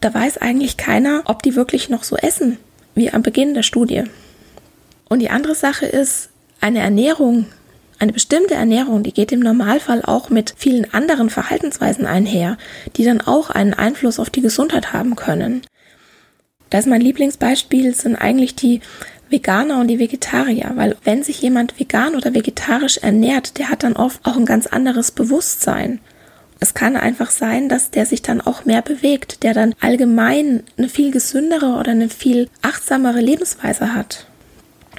Da 0.00 0.12
weiß 0.12 0.38
eigentlich 0.38 0.76
keiner, 0.76 1.22
ob 1.24 1.42
die 1.42 1.56
wirklich 1.56 1.88
noch 1.88 2.04
so 2.04 2.16
essen 2.16 2.58
wie 2.94 3.10
am 3.10 3.22
Beginn 3.22 3.54
der 3.54 3.62
Studie. 3.62 4.04
Und 5.08 5.20
die 5.20 5.30
andere 5.30 5.54
Sache 5.54 5.86
ist, 5.86 6.28
eine 6.60 6.80
Ernährung, 6.80 7.46
eine 7.98 8.12
bestimmte 8.12 8.54
Ernährung, 8.54 9.02
die 9.02 9.12
geht 9.12 9.32
im 9.32 9.40
Normalfall 9.40 10.02
auch 10.02 10.30
mit 10.30 10.54
vielen 10.56 10.92
anderen 10.92 11.30
Verhaltensweisen 11.30 12.06
einher, 12.06 12.56
die 12.96 13.04
dann 13.04 13.20
auch 13.20 13.50
einen 13.50 13.74
Einfluss 13.74 14.18
auf 14.18 14.30
die 14.30 14.40
Gesundheit 14.40 14.92
haben 14.92 15.16
können. 15.16 15.62
Da 16.70 16.78
ist 16.78 16.86
mein 16.86 17.00
Lieblingsbeispiel 17.00 17.94
sind 17.94 18.16
eigentlich 18.16 18.54
die 18.54 18.80
Veganer 19.30 19.80
und 19.80 19.88
die 19.88 19.98
Vegetarier, 19.98 20.72
weil 20.74 20.96
wenn 21.04 21.22
sich 21.22 21.40
jemand 21.40 21.78
vegan 21.78 22.14
oder 22.14 22.34
vegetarisch 22.34 22.98
ernährt, 22.98 23.58
der 23.58 23.70
hat 23.70 23.82
dann 23.82 23.96
oft 23.96 24.24
auch 24.24 24.36
ein 24.36 24.46
ganz 24.46 24.66
anderes 24.66 25.10
Bewusstsein 25.10 26.00
es 26.60 26.74
kann 26.74 26.96
einfach 26.96 27.30
sein, 27.30 27.68
dass 27.68 27.90
der 27.90 28.06
sich 28.06 28.22
dann 28.22 28.40
auch 28.40 28.64
mehr 28.64 28.82
bewegt, 28.82 29.42
der 29.42 29.54
dann 29.54 29.74
allgemein 29.80 30.62
eine 30.78 30.88
viel 30.88 31.10
gesündere 31.10 31.76
oder 31.78 31.90
eine 31.90 32.08
viel 32.08 32.48
achtsamere 32.62 33.20
Lebensweise 33.20 33.94
hat. 33.94 34.26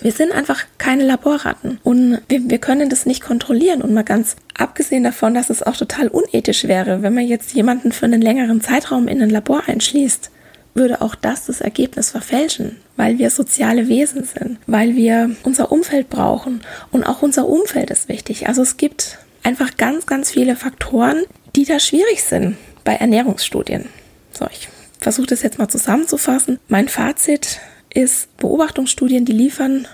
Wir 0.01 0.11
sind 0.11 0.33
einfach 0.33 0.63
keine 0.77 1.03
Laborratten 1.03 1.79
und 1.83 2.21
wir, 2.27 2.49
wir, 2.49 2.57
können 2.57 2.89
das 2.89 3.05
nicht 3.05 3.23
kontrollieren. 3.23 3.81
Und 3.81 3.93
mal 3.93 4.03
ganz 4.03 4.35
abgesehen 4.57 5.03
davon, 5.03 5.33
dass 5.33 5.49
es 5.49 5.63
auch 5.63 5.77
total 5.77 6.09
unethisch 6.09 6.65
wäre, 6.65 7.01
wenn 7.01 7.13
man 7.13 7.25
jetzt 7.25 7.53
jemanden 7.53 7.91
für 7.91 8.05
einen 8.05 8.21
längeren 8.21 8.59
Zeitraum 8.61 9.07
in 9.07 9.21
ein 9.21 9.29
Labor 9.29 9.63
einschließt, 9.67 10.31
würde 10.73 11.01
auch 11.01 11.15
das 11.15 11.45
das 11.45 11.61
Ergebnis 11.61 12.11
verfälschen, 12.11 12.77
weil 12.97 13.17
wir 13.17 13.29
soziale 13.29 13.87
Wesen 13.87 14.25
sind, 14.25 14.59
weil 14.67 14.95
wir 14.95 15.31
unser 15.43 15.71
Umfeld 15.71 16.09
brauchen 16.09 16.61
und 16.91 17.05
auch 17.05 17.21
unser 17.21 17.47
Umfeld 17.47 17.89
ist 17.89 18.09
wichtig. 18.09 18.47
Also 18.47 18.61
es 18.61 18.75
gibt 18.75 19.19
einfach 19.45 19.77
ganz, 19.77 20.05
ganz 20.05 20.31
viele 20.31 20.55
Faktoren, 20.55 21.23
die 21.55 21.65
da 21.65 21.79
schwierig 21.79 22.23
sind 22.23 22.57
bei 22.83 22.95
Ernährungsstudien. 22.95 23.85
So, 24.31 24.47
ich 24.51 24.67
versuche 24.99 25.27
das 25.27 25.43
jetzt 25.43 25.59
mal 25.59 25.67
zusammenzufassen. 25.67 26.59
Mein 26.67 26.89
Fazit 26.89 27.59
ist, 27.93 28.35
Beobachtungsstudien, 28.37 29.23
die 29.23 29.33
liefern 29.33 29.87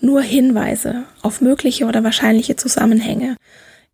nur 0.00 0.20
Hinweise 0.20 1.04
auf 1.22 1.40
mögliche 1.40 1.86
oder 1.86 2.04
wahrscheinliche 2.04 2.56
Zusammenhänge. 2.56 3.36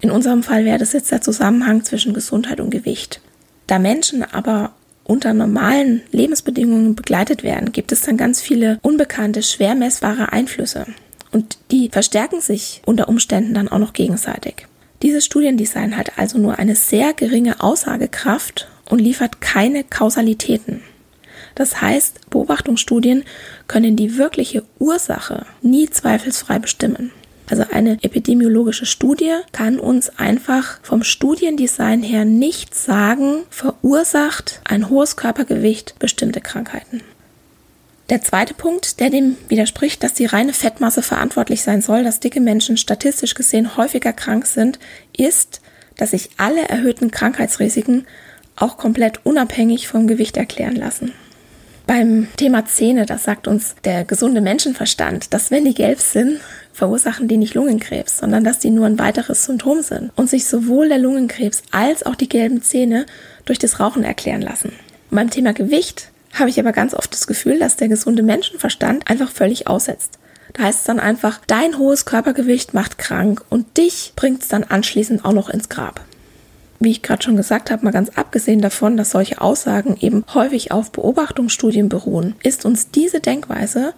In 0.01 0.11
unserem 0.11 0.43
Fall 0.43 0.65
wäre 0.65 0.79
das 0.79 0.93
jetzt 0.93 1.13
der 1.13 1.21
Zusammenhang 1.21 1.85
zwischen 1.85 2.15
Gesundheit 2.15 2.61
und 2.61 2.71
Gewicht. 2.71 3.21
Da 3.67 3.79
Menschen 3.79 4.25
aber 4.25 4.73
unter 5.05 5.33
normalen 5.35 6.03
Lebensbedingungen 6.11 6.97
begleitet 6.97 7.43
werden, 7.43 7.73
gibt 7.73 7.93
es 7.93 8.01
dann 8.03 8.17
ganz 8.17 8.41
viele 8.41 8.79
unbekannte, 8.83 9.43
schwer 9.43 9.75
messbare 9.75 10.33
Einflüsse. 10.33 10.87
Und 11.31 11.59
die 11.71 11.89
verstärken 11.89 12.41
sich 12.41 12.83
unter 12.85 13.09
Umständen 13.09 13.55
dann 13.55 13.69
auch 13.69 13.79
noch 13.79 13.93
gegenseitig. 13.93 14.67
Dieses 15.03 15.25
Studiendesign 15.25 15.97
hat 15.97 16.17
also 16.17 16.39
nur 16.39 16.59
eine 16.59 16.77
sehr 16.77 17.13
geringe 17.13 17.61
Aussagekraft 17.61 18.69
und 18.89 19.01
liefert 19.01 19.41
keine 19.41 19.83
Kausalitäten. 19.83 20.83
Das 21.57 21.81
heißt, 21.81 22.31
Beobachtungsstudien 22.31 23.25
können 23.67 23.97
die 23.97 24.17
wirkliche 24.17 24.63
Ursache 24.79 25.45
nie 25.61 25.91
zweifelsfrei 25.91 26.59
bestimmen. 26.61 27.11
Also 27.51 27.65
eine 27.71 27.99
epidemiologische 28.03 28.87
Studie 28.87 29.35
kann 29.51 29.79
uns 29.79 30.09
einfach 30.19 30.79
vom 30.83 31.03
Studiendesign 31.03 32.03
her 32.03 32.25
nicht 32.25 32.75
sagen, 32.75 33.43
verursacht 33.51 34.63
ein 34.65 34.89
hohes 34.89 35.17
Körpergewicht 35.17 35.99
bestimmte 35.99 36.41
Krankheiten. 36.41 37.03
Der 38.11 38.21
zweite 38.21 38.55
Punkt, 38.55 39.01
der 39.01 39.11
dem 39.11 39.37
widerspricht, 39.49 40.03
dass 40.03 40.13
die 40.15 40.27
reine 40.27 40.53
Fettmasse 40.53 41.03
verantwortlich 41.03 41.63
sein 41.63 41.83
soll, 41.83 42.05
dass 42.05 42.21
dicke 42.21 42.41
Menschen 42.41 42.77
statistisch 42.77 43.35
gesehen 43.35 43.77
häufiger 43.77 44.13
krank 44.13 44.47
sind, 44.47 44.79
ist, 45.17 45.61
dass 45.97 46.11
sich 46.11 46.31
alle 46.37 46.69
erhöhten 46.69 47.11
Krankheitsrisiken 47.11 48.07
auch 48.57 48.77
komplett 48.77 49.25
unabhängig 49.25 49.89
vom 49.89 50.07
Gewicht 50.07 50.37
erklären 50.37 50.77
lassen. 50.77 51.13
Beim 51.87 52.29
Thema 52.37 52.65
Zähne, 52.65 53.07
das 53.07 53.25
sagt 53.25 53.49
uns 53.49 53.75
der 53.85 54.05
gesunde 54.05 54.41
Menschenverstand, 54.41 55.35
dass 55.35 55.51
wenn 55.51 55.65
die 55.65 55.75
gelb 55.75 56.01
sind, 56.01 56.41
verursachen 56.73 57.29
die 57.29 57.37
nicht 57.37 57.55
Lungenkrebs, 57.55 58.19
sondern 58.19 58.45
dass 58.45 58.61
die 58.61 58.71
nur 58.71 58.87
ein 58.87 58.99
weiteres 58.99 59.45
Symptom 59.45 59.83
sind 59.83 60.13
und 60.17 60.31
sich 60.31 60.47
sowohl 60.47 60.89
der 60.89 60.99
Lungenkrebs 60.99 61.63
als 61.71 62.05
auch 62.05 62.15
die 62.15 62.29
gelben 62.29 62.63
Zähne 62.63 63.05
durch 63.45 63.59
das 63.59 63.81
Rauchen 63.81 64.05
erklären 64.05 64.43
lassen. 64.43 64.73
Und 65.11 65.17
beim 65.17 65.31
Thema 65.31 65.53
Gewicht 65.53 66.12
habe 66.33 66.51
ich 66.51 66.59
aber 66.59 66.73
ganz 66.73 66.95
oft 66.95 67.13
das 67.13 67.27
Gefühl, 67.27 67.59
dass 67.59 67.77
der 67.77 67.89
gesunde 67.89 68.23
Menschenverstand 68.23 69.09
einfach 69.09 69.31
völlig 69.31 69.67
aussetzt. 69.67 70.19
Da 70.55 70.65
heißt 70.65 70.81
es 70.81 70.85
dann 70.85 71.01
einfach, 71.01 71.41
dein 71.47 71.79
hohes 71.79 72.05
Körpergewicht 72.05 72.75
macht 72.75 72.99
krank 72.99 73.43
und 73.49 73.77
dich 73.77 74.13
bringt 74.17 74.43
es 74.43 74.49
dann 74.49 74.65
anschließend 74.65 75.25
auch 75.25 75.33
noch 75.33 75.49
ins 75.49 75.69
Grab. 75.69 76.01
Wie 76.79 76.91
ich 76.91 77.03
gerade 77.03 77.23
schon 77.23 77.37
gesagt 77.37 77.71
habe, 77.71 77.85
mal 77.85 77.93
ganz 77.93 78.11
abgesehen 78.11 78.61
davon, 78.61 78.97
dass 78.97 79.11
solche 79.11 79.41
Aussagen 79.41 79.97
eben 80.01 80.25
häufig 80.35 80.73
auf 80.73 80.91
Beobachtungsstudien 80.91 81.89
beruhen, 81.89 82.35
ist 82.43 82.65
uns 82.65 82.91
diese 82.91 83.21
Denkweise 83.21 83.95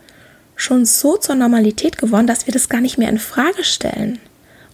schon 0.54 0.84
so 0.84 1.16
zur 1.16 1.34
Normalität 1.34 1.98
geworden, 1.98 2.26
dass 2.26 2.46
wir 2.46 2.52
das 2.52 2.68
gar 2.68 2.80
nicht 2.80 2.98
mehr 2.98 3.08
in 3.08 3.18
Frage 3.18 3.64
stellen. 3.64 4.20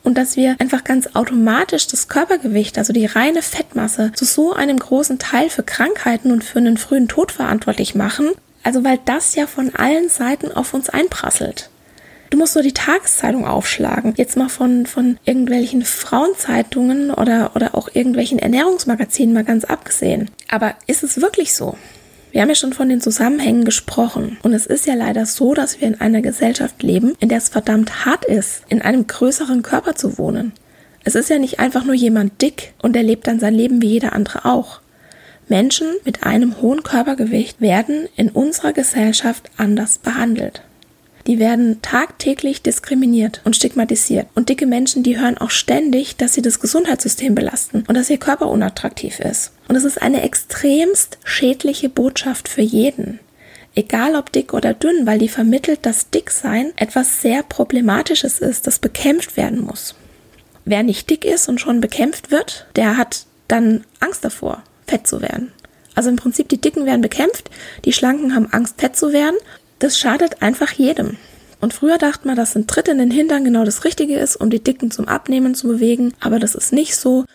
Und 0.02 0.16
dass 0.16 0.36
wir 0.36 0.56
einfach 0.58 0.84
ganz 0.84 1.10
automatisch 1.14 1.86
das 1.86 2.08
Körpergewicht, 2.08 2.78
also 2.78 2.92
die 2.92 3.06
reine 3.06 3.42
Fettmasse, 3.42 4.12
zu 4.14 4.24
so 4.24 4.52
einem 4.52 4.78
großen 4.78 5.18
Teil 5.18 5.50
für 5.50 5.62
Krankheiten 5.62 6.32
und 6.32 6.42
für 6.42 6.58
einen 6.58 6.78
frühen 6.78 7.08
Tod 7.08 7.32
verantwortlich 7.32 7.94
machen. 7.94 8.30
Also 8.62 8.84
weil 8.84 8.98
das 9.04 9.34
ja 9.34 9.46
von 9.46 9.74
allen 9.74 10.08
Seiten 10.08 10.52
auf 10.52 10.74
uns 10.74 10.88
einprasselt. 10.88 11.70
Du 12.30 12.38
musst 12.38 12.54
nur 12.54 12.62
die 12.62 12.72
Tageszeitung 12.72 13.44
aufschlagen. 13.44 14.14
Jetzt 14.16 14.36
mal 14.36 14.48
von, 14.48 14.86
von 14.86 15.18
irgendwelchen 15.24 15.84
Frauenzeitungen 15.84 17.10
oder, 17.10 17.52
oder 17.56 17.74
auch 17.74 17.88
irgendwelchen 17.92 18.38
Ernährungsmagazinen 18.38 19.34
mal 19.34 19.44
ganz 19.44 19.64
abgesehen. 19.64 20.30
Aber 20.48 20.74
ist 20.86 21.02
es 21.02 21.20
wirklich 21.20 21.54
so? 21.54 21.76
Wir 22.32 22.42
haben 22.42 22.48
ja 22.48 22.54
schon 22.54 22.72
von 22.72 22.88
den 22.88 23.00
Zusammenhängen 23.00 23.64
gesprochen. 23.64 24.38
Und 24.42 24.52
es 24.52 24.66
ist 24.66 24.86
ja 24.86 24.94
leider 24.94 25.26
so, 25.26 25.54
dass 25.54 25.80
wir 25.80 25.88
in 25.88 26.00
einer 26.00 26.22
Gesellschaft 26.22 26.82
leben, 26.82 27.14
in 27.18 27.28
der 27.28 27.38
es 27.38 27.48
verdammt 27.48 28.04
hart 28.04 28.24
ist, 28.24 28.62
in 28.68 28.82
einem 28.82 29.06
größeren 29.06 29.62
Körper 29.62 29.94
zu 29.96 30.16
wohnen. 30.16 30.52
Es 31.02 31.14
ist 31.14 31.30
ja 31.30 31.38
nicht 31.38 31.58
einfach 31.58 31.84
nur 31.84 31.94
jemand 31.94 32.40
dick 32.42 32.74
und 32.82 32.94
er 32.94 33.02
lebt 33.02 33.26
dann 33.26 33.40
sein 33.40 33.54
Leben 33.54 33.82
wie 33.82 33.88
jeder 33.88 34.12
andere 34.12 34.44
auch. 34.44 34.80
Menschen 35.48 35.88
mit 36.04 36.22
einem 36.22 36.60
hohen 36.60 36.84
Körpergewicht 36.84 37.60
werden 37.60 38.08
in 38.14 38.28
unserer 38.28 38.72
Gesellschaft 38.72 39.50
anders 39.56 39.98
behandelt. 39.98 40.62
Die 41.26 41.38
werden 41.38 41.82
tagtäglich 41.82 42.62
diskriminiert 42.62 43.40
und 43.44 43.56
stigmatisiert. 43.56 44.26
Und 44.34 44.48
dicke 44.48 44.66
Menschen, 44.66 45.02
die 45.02 45.18
hören 45.18 45.38
auch 45.38 45.50
ständig, 45.50 46.16
dass 46.16 46.34
sie 46.34 46.42
das 46.42 46.60
Gesundheitssystem 46.60 47.34
belasten 47.34 47.84
und 47.86 47.94
dass 47.94 48.10
ihr 48.10 48.18
Körper 48.18 48.48
unattraktiv 48.48 49.20
ist. 49.20 49.52
Und 49.68 49.76
es 49.76 49.84
ist 49.84 50.00
eine 50.00 50.22
extremst 50.22 51.18
schädliche 51.24 51.88
Botschaft 51.88 52.48
für 52.48 52.62
jeden. 52.62 53.20
Egal 53.74 54.16
ob 54.16 54.32
dick 54.32 54.52
oder 54.52 54.74
dünn, 54.74 55.06
weil 55.06 55.18
die 55.18 55.28
vermittelt, 55.28 55.86
dass 55.86 56.10
Dicksein 56.10 56.72
etwas 56.76 57.22
sehr 57.22 57.42
Problematisches 57.42 58.40
ist, 58.40 58.66
das 58.66 58.78
bekämpft 58.78 59.36
werden 59.36 59.60
muss. 59.60 59.94
Wer 60.64 60.82
nicht 60.82 61.08
dick 61.08 61.24
ist 61.24 61.48
und 61.48 61.60
schon 61.60 61.80
bekämpft 61.80 62.30
wird, 62.30 62.66
der 62.76 62.96
hat 62.96 63.26
dann 63.48 63.84
Angst 64.00 64.24
davor, 64.24 64.62
fett 64.86 65.06
zu 65.06 65.22
werden. 65.22 65.52
Also 65.94 66.08
im 66.10 66.16
Prinzip, 66.16 66.48
die 66.48 66.60
Dicken 66.60 66.86
werden 66.86 67.00
bekämpft, 67.00 67.50
die 67.84 67.92
Schlanken 67.92 68.34
haben 68.34 68.52
Angst, 68.52 68.80
fett 68.80 68.96
zu 68.96 69.12
werden 69.12 69.36
das 69.80 69.98
schadet 69.98 70.42
einfach 70.42 70.72
jedem. 70.72 71.16
Und 71.60 71.74
früher 71.74 71.98
dachte 71.98 72.26
man, 72.26 72.36
dass 72.36 72.56
ein 72.56 72.66
Tritt 72.66 72.88
in 72.88 72.98
den 72.98 73.10
Hintern 73.10 73.44
genau 73.44 73.64
das 73.64 73.84
Richtige 73.84 74.18
ist, 74.18 74.36
um 74.36 74.48
die 74.48 74.62
Dicken 74.62 74.90
zum 74.90 75.08
Abnehmen 75.08 75.54
zu 75.54 75.68
bewegen. 75.68 76.14
Aber 76.20 76.38
das 76.38 76.54
ist 76.54 76.72
nicht 76.72 76.96
so, 76.96 77.26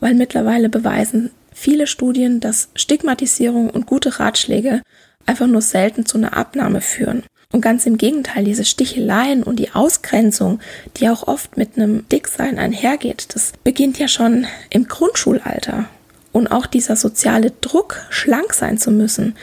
weil 0.00 0.14
mittlerweile 0.14 0.68
beweisen 0.68 1.30
viele 1.52 1.86
Studien, 1.86 2.40
dass 2.40 2.68
Stigmatisierung 2.74 3.70
und 3.70 3.86
gute 3.86 4.18
Ratschläge 4.18 4.82
einfach 5.26 5.46
nur 5.46 5.62
selten 5.62 6.06
zu 6.06 6.18
einer 6.18 6.36
Abnahme 6.36 6.80
führen. 6.80 7.24
Und 7.52 7.60
ganz 7.60 7.86
im 7.86 7.98
Gegenteil, 7.98 8.44
diese 8.44 8.64
Sticheleien 8.64 9.42
und 9.42 9.60
die 9.60 9.70
Ausgrenzung, 9.70 10.60
die 10.96 11.08
auch 11.08 11.28
oft 11.28 11.56
mit 11.56 11.76
einem 11.76 12.08
Dicksein 12.08 12.58
einhergeht, 12.58 13.28
das 13.34 13.52
beginnt 13.62 13.98
ja 13.98 14.08
schon 14.08 14.46
im 14.70 14.88
Grundschulalter. 14.88 15.88
Und 16.32 16.48
auch 16.48 16.66
dieser 16.66 16.96
soziale 16.96 17.52
Druck, 17.60 18.04
schlank 18.10 18.54
sein 18.54 18.76
zu 18.76 18.90
müssen, 18.90 19.36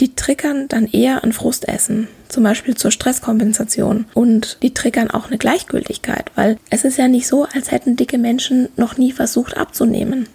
die 0.00 0.14
triggern 0.14 0.68
dann 0.68 0.86
eher 0.86 1.24
ein 1.24 1.32
Frustessen, 1.32 2.08
zum 2.28 2.44
Beispiel 2.44 2.76
zur 2.76 2.90
Stresskompensation. 2.90 4.06
Und 4.14 4.58
die 4.62 4.74
triggern 4.74 5.10
auch 5.10 5.26
eine 5.26 5.38
Gleichgültigkeit, 5.38 6.30
weil 6.34 6.58
es 6.70 6.84
ist 6.84 6.98
ja 6.98 7.08
nicht 7.08 7.26
so, 7.26 7.44
als 7.52 7.70
hätten 7.70 7.96
dicke 7.96 8.18
Menschen 8.18 8.68
noch 8.76 8.96
nie 8.96 9.12
versucht 9.12 9.56
abzunehmen, 9.56 10.28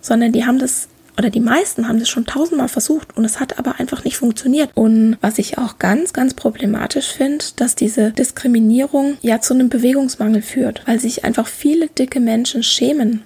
sondern 0.00 0.32
die 0.32 0.44
haben 0.44 0.58
das 0.58 0.88
oder 1.18 1.30
die 1.30 1.40
meisten 1.40 1.88
haben 1.88 1.98
das 1.98 2.08
schon 2.08 2.26
tausendmal 2.26 2.68
versucht 2.68 3.16
und 3.16 3.24
es 3.24 3.40
hat 3.40 3.58
aber 3.58 3.80
einfach 3.80 4.04
nicht 4.04 4.16
funktioniert. 4.16 4.70
Und 4.74 5.18
was 5.20 5.38
ich 5.38 5.58
auch 5.58 5.80
ganz, 5.80 6.12
ganz 6.12 6.32
problematisch 6.32 7.08
finde, 7.08 7.44
dass 7.56 7.74
diese 7.74 8.12
Diskriminierung 8.12 9.18
ja 9.20 9.40
zu 9.40 9.52
einem 9.52 9.68
Bewegungsmangel 9.68 10.42
führt, 10.42 10.82
weil 10.86 11.00
sich 11.00 11.24
einfach 11.24 11.48
viele 11.48 11.88
dicke 11.88 12.20
Menschen 12.20 12.62
schämen, 12.62 13.24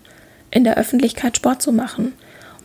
in 0.51 0.65
der 0.65 0.79
Öffentlichkeit 0.79 1.37
Sport 1.37 1.61
zu 1.61 1.73
machen. 1.73 2.13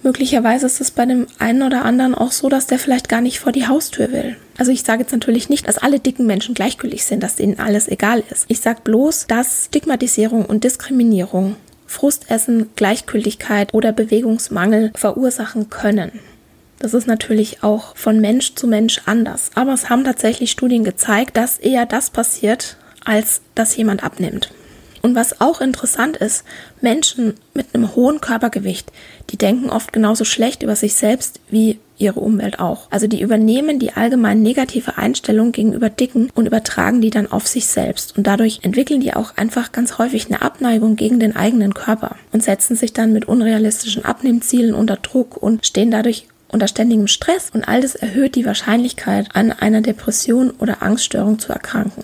Möglicherweise 0.04 0.66
ist 0.68 0.80
es 0.80 0.92
bei 0.92 1.06
dem 1.06 1.27
einen 1.39 1.63
oder 1.63 1.84
anderen 1.84 2.16
auch 2.16 2.32
so, 2.32 2.50
dass 2.50 2.68
der 2.68 2.80
vielleicht 2.80 3.10
gar 3.10 3.22
nicht 3.22 3.39
vor 3.39 3.51
die 3.51 3.68
Haustür 3.68 4.12
will. 4.12 4.38
Also 4.58 4.72
ich 4.72 4.84
sage 4.84 5.01
jetzt 5.01 5.12
natürlich 5.12 5.50
nicht, 5.50 5.68
dass 5.68 5.77
alle 5.77 6.00
dicken 6.00 6.25
Menschen 6.25 6.56
gleichgültig 6.56 7.04
sind, 7.04 7.24
dass 7.24 7.39
ihnen 7.39 7.60
alles 7.60 7.88
egal 7.88 8.24
ist. 8.30 8.46
Ich 8.48 8.60
sage 8.60 8.82
bloß, 8.84 9.27
dass 9.27 9.66
Stigmatisierung 9.66 10.46
und 10.46 10.63
Diskriminierung 10.63 11.56
Frustessen, 11.88 12.70
Gleichgültigkeit 12.75 13.74
oder 13.74 13.94
Bewegungsmangel 13.94 14.92
verursachen 14.94 15.70
können. 15.70 16.20
Das 16.80 16.94
ist 16.94 17.08
natürlich 17.08 17.63
auch 17.63 17.96
von 17.96 18.20
Mensch 18.20 18.54
zu 18.54 18.68
Mensch 18.68 19.01
anders. 19.06 19.50
Aber 19.56 19.74
es 19.74 19.89
haben 19.89 20.04
tatsächlich 20.04 20.51
Studien 20.51 20.84
gezeigt, 20.84 21.38
dass 21.38 21.58
eher 21.58 21.86
das 21.86 22.12
passiert, 22.12 22.77
als 23.04 23.42
dass 23.56 23.75
jemand 23.75 24.04
abnimmt. 24.04 24.51
Und 25.08 25.16
was 25.16 25.40
auch 25.40 25.62
interessant 25.62 26.18
ist, 26.18 26.44
Menschen 26.82 27.36
mit 27.54 27.68
einem 27.74 27.96
hohen 27.96 28.20
Körpergewicht, 28.20 28.92
die 29.30 29.38
denken 29.38 29.70
oft 29.70 29.94
genauso 29.94 30.26
schlecht 30.26 30.64
über 30.64 30.76
sich 30.76 30.96
selbst 30.96 31.40
wie 31.50 31.80
ihre 31.98 32.20
Umwelt 32.20 32.60
auch. 32.60 32.88
Also 32.92 33.08
die 33.08 33.22
übernehmen 33.22 33.80
die 33.80 33.94
allgemein 33.94 34.42
negative 34.42 34.98
Einstellung 34.98 35.54
gegenüber 35.54 35.90
Dicken 35.90 36.30
und 36.36 36.46
übertragen 36.46 37.00
die 37.00 37.10
dann 37.10 37.32
auf 37.32 37.48
sich 37.48 37.68
selbst. 37.68 38.18
Und 38.18 38.28
dadurch 38.28 38.60
entwickeln 38.64 39.00
die 39.00 39.14
auch 39.14 39.38
einfach 39.38 39.72
ganz 39.72 39.98
häufig 39.98 40.26
eine 40.26 40.42
Abneigung 40.42 40.98
gegen 40.98 41.22
den 41.22 41.38
eigenen 41.38 41.74
Körper 41.74 42.18
und 42.34 42.44
setzen 42.44 42.76
sich 42.76 42.92
dann 42.92 43.14
mit 43.14 43.30
unrealistischen 43.30 44.04
Abnehmzielen 44.04 44.76
unter 44.76 44.98
Druck 44.98 45.38
und 45.38 45.66
stehen 45.66 45.90
dadurch 45.90 46.28
unter 46.50 46.68
ständigem 46.68 47.08
Stress 47.08 47.50
und 47.54 47.66
all 47.66 47.80
das 47.80 47.96
erhöht 47.96 48.36
die 48.36 48.46
Wahrscheinlichkeit, 48.46 49.30
an 49.36 49.54
einer 49.54 49.80
Depression 49.80 50.52
oder 50.52 50.84
Angststörung 50.84 51.40
zu 51.40 51.54
erkranken. 51.54 52.04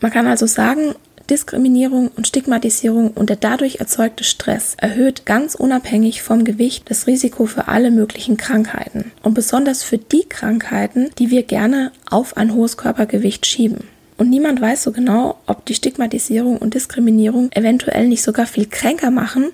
Man 0.00 0.12
kann 0.12 0.26
also 0.26 0.46
sagen, 0.46 0.94
Diskriminierung 1.30 2.10
und 2.16 2.26
Stigmatisierung 2.26 3.12
und 3.12 3.30
der 3.30 3.36
dadurch 3.36 3.76
erzeugte 3.76 4.24
Stress 4.24 4.74
erhöht 4.76 5.26
ganz 5.26 5.54
unabhängig 5.54 6.22
vom 6.22 6.44
Gewicht 6.44 6.90
das 6.90 7.06
Risiko 7.06 7.46
für 7.46 7.68
alle 7.68 7.92
möglichen 7.92 8.36
Krankheiten 8.36 9.12
und 9.22 9.34
besonders 9.34 9.84
für 9.84 9.96
die 9.96 10.24
Krankheiten, 10.28 11.10
die 11.18 11.30
wir 11.30 11.44
gerne 11.44 11.92
auf 12.10 12.36
ein 12.36 12.52
hohes 12.52 12.76
Körpergewicht 12.76 13.46
schieben. 13.46 13.84
Und 14.16 14.28
niemand 14.28 14.60
weiß 14.60 14.82
so 14.82 14.90
genau, 14.90 15.38
ob 15.46 15.64
die 15.66 15.74
Stigmatisierung 15.74 16.58
und 16.58 16.74
Diskriminierung 16.74 17.50
eventuell 17.52 18.08
nicht 18.08 18.22
sogar 18.22 18.46
viel 18.46 18.66
kränker 18.66 19.12
machen 19.12 19.52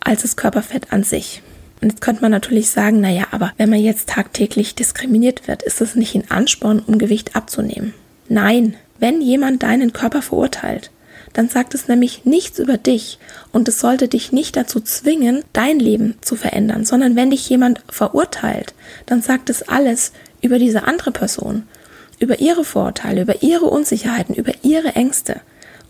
als 0.00 0.22
das 0.22 0.34
Körperfett 0.36 0.92
an 0.92 1.04
sich. 1.04 1.42
Und 1.80 1.90
jetzt 1.90 2.00
könnte 2.00 2.22
man 2.22 2.32
natürlich 2.32 2.70
sagen, 2.70 3.00
naja, 3.00 3.26
aber 3.30 3.52
wenn 3.58 3.70
man 3.70 3.80
jetzt 3.80 4.08
tagtäglich 4.08 4.74
diskriminiert 4.74 5.46
wird, 5.46 5.62
ist 5.62 5.80
das 5.80 5.94
nicht 5.94 6.14
ein 6.14 6.30
Ansporn, 6.30 6.80
um 6.80 6.98
Gewicht 6.98 7.36
abzunehmen. 7.36 7.92
Nein, 8.28 8.74
wenn 8.98 9.20
jemand 9.20 9.62
deinen 9.62 9.92
Körper 9.92 10.22
verurteilt, 10.22 10.90
dann 11.32 11.48
sagt 11.48 11.74
es 11.74 11.88
nämlich 11.88 12.24
nichts 12.24 12.58
über 12.58 12.76
dich 12.76 13.18
und 13.52 13.68
es 13.68 13.80
sollte 13.80 14.08
dich 14.08 14.32
nicht 14.32 14.56
dazu 14.56 14.80
zwingen, 14.80 15.44
dein 15.52 15.78
Leben 15.78 16.14
zu 16.20 16.36
verändern, 16.36 16.84
sondern 16.84 17.16
wenn 17.16 17.30
dich 17.30 17.48
jemand 17.48 17.80
verurteilt, 17.88 18.74
dann 19.06 19.22
sagt 19.22 19.50
es 19.50 19.68
alles 19.68 20.12
über 20.40 20.58
diese 20.58 20.84
andere 20.84 21.10
Person, 21.10 21.64
über 22.18 22.40
ihre 22.40 22.64
Vorurteile, 22.64 23.22
über 23.22 23.42
ihre 23.42 23.66
Unsicherheiten, 23.66 24.34
über 24.34 24.52
ihre 24.62 24.94
Ängste. 24.94 25.40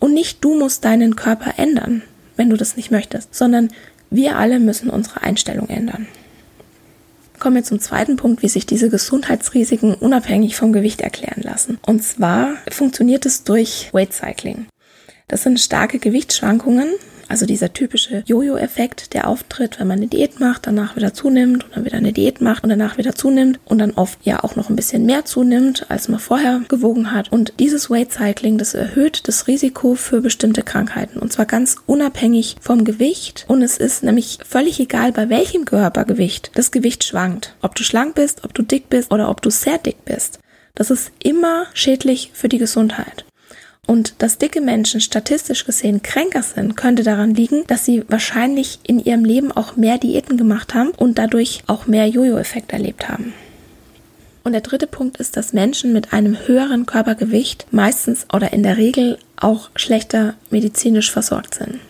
Und 0.01 0.15
nicht 0.15 0.45
du 0.45 0.55
musst 0.59 0.85
deinen 0.85 1.17
Körper 1.17 1.55
ändern, 1.57 2.03
wenn 2.37 2.51
du 2.51 2.57
das 2.57 2.77
nicht 2.77 2.91
möchtest, 2.91 3.35
sondern 3.35 3.71
wir 4.11 4.37
alle 4.37 4.61
müssen 4.61 4.91
unsere 4.91 5.23
Einstellung 5.23 5.69
ändern. 5.69 6.07
Kommen 7.39 7.57
wir 7.57 7.65
zum 7.65 7.79
zweiten 7.79 8.17
Punkt, 8.17 8.43
wie 8.43 8.49
sich 8.49 8.67
diese 8.67 8.91
Gesundheitsrisiken 8.91 9.95
unabhängig 9.95 10.57
vom 10.57 10.73
Gewicht 10.73 11.01
erklären 11.01 11.43
lassen. 11.43 11.79
Und 11.87 12.03
zwar 12.03 12.55
funktioniert 12.71 13.27
es 13.27 13.45
durch 13.45 13.91
Weight 13.93 14.13
Cycling. 14.13 14.67
Das 15.29 15.43
sind 15.43 15.61
starke 15.61 15.99
Gewichtsschwankungen, 15.99 16.89
also 17.29 17.45
dieser 17.45 17.75
typische 17.75 18.23
Jojo-Effekt, 18.27 19.13
der 19.13 19.29
auftritt, 19.29 19.79
wenn 19.79 19.87
man 19.87 19.99
eine 19.99 20.07
Diät 20.07 20.41
macht, 20.41 20.67
danach 20.67 20.97
wieder 20.97 21.13
zunimmt 21.13 21.65
und 21.65 21.77
dann 21.77 21.85
wieder 21.85 21.99
eine 21.99 22.15
Diät 22.15 22.41
macht 22.41 22.65
und 22.65 22.71
danach 22.71 22.97
wieder 22.97 23.15
zunimmt 23.15 23.61
und 23.67 23.79
dann 23.79 23.93
oft 23.93 24.19
ja 24.25 24.43
auch 24.43 24.57
noch 24.57 24.71
ein 24.71 24.77
bisschen 24.77 25.05
mehr 25.05 25.27
zunimmt, 25.27 25.91
als 25.91 26.09
man 26.09 26.21
vorher 26.21 26.63
gewogen 26.69 27.13
hat. 27.13 27.31
Und 27.31 27.53
dieses 27.61 27.91
Weight 27.91 28.13
Cycling, 28.13 28.57
das 28.57 28.73
erhöht 28.73 29.29
das 29.29 29.47
Risiko 29.47 29.95
für 29.95 30.23
bestimmte 30.23 30.63
Krankheiten 30.63 31.19
und 31.19 31.31
zwar 31.31 31.45
ganz 31.45 31.77
unabhängig 31.85 32.57
vom 32.61 32.85
Gewicht. 32.85 33.45
Und 33.49 33.61
es 33.61 33.77
ist 33.77 34.03
nämlich 34.03 34.39
völlig 34.49 34.81
egal, 34.81 35.13
bei 35.13 35.29
welchem 35.29 35.67
Körpergewicht 35.67 36.53
das 36.55 36.71
Gewicht 36.71 37.05
schwankt. 37.05 37.55
Ob 37.61 37.75
du 37.75 37.85
schlank 37.85 38.15
bist, 38.15 38.45
ob 38.45 38.55
du 38.55 38.63
dick 38.63 38.89
bist 38.89 39.11
oder 39.13 39.29
ob 39.29 39.43
du 39.43 39.51
sehr 39.51 39.77
dick 39.77 40.07
bist. 40.07 40.39
Das 40.75 40.91
ist 40.91 41.13
immer 41.23 41.67
schädlich 41.75 42.31
für 42.33 42.49
die 42.49 42.59
Gesundheit. 42.59 43.28
Und 43.89 44.17
dass 44.19 44.37
dicke 44.37 44.61
Menschen 44.61 45.01
statistisch 45.01 45.65
gesehen 45.65 46.03
kränker 46.03 46.43
sind, 46.43 46.77
könnte 46.77 47.03
daran 47.05 47.35
liegen, 47.35 47.65
dass 47.69 47.87
sie 47.87 48.05
wahrscheinlich 48.09 48.81
in 48.83 49.03
ihrem 49.03 49.25
Leben 49.25 49.51
auch 49.51 49.77
mehr 49.77 49.97
Diäten 49.97 50.37
gemacht 50.37 50.75
haben 50.75 50.91
und 50.91 51.17
dadurch 51.17 51.63
auch 51.69 51.87
mehr 51.87 52.07
Jojo-Effekt 52.07 52.75
erlebt 52.75 53.09
haben. 53.09 53.33
Und 54.45 54.53
der 54.53 54.61
dritte 54.61 54.87
Punkt 54.87 55.17
ist, 55.17 55.39
dass 55.39 55.55
Menschen 55.55 55.95
mit 55.95 56.13
einem 56.13 56.37
höheren 56.47 56.85
Körpergewicht 56.85 57.67
meistens 57.71 58.27
oder 58.31 58.53
in 58.53 58.63
der 58.63 58.77
Regel 58.77 59.17
auch 59.37 59.71
schlechter 59.75 60.35
medizinisch 60.51 61.11
versorgt 61.11 61.55
sind. 61.55 61.81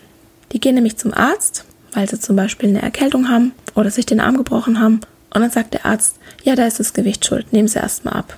Die 0.53 0.61
gehen 0.61 0.75
nämlich 0.75 0.95
zum 0.95 1.13
Arzt, 1.13 1.65
weil 1.91 2.07
sie 2.07 2.17
zum 2.17 2.37
Beispiel 2.37 2.69
eine 2.69 2.81
Erkältung 2.81 3.27
haben 3.27 3.51
oder 3.75 3.91
sich 3.91 4.05
den 4.05 4.21
Arm 4.21 4.37
gebrochen 4.37 4.79
haben. 4.79 5.01
Und 5.33 5.41
dann 5.41 5.51
sagt 5.51 5.73
der 5.73 5.85
Arzt, 5.85 6.15
ja, 6.43 6.55
da 6.55 6.65
ist 6.65 6.79
das 6.79 6.93
Gewicht 6.93 7.25
schuld, 7.25 7.51
nehmen 7.51 7.67
Sie 7.67 7.77
erstmal 7.77 8.13
ab. 8.13 8.37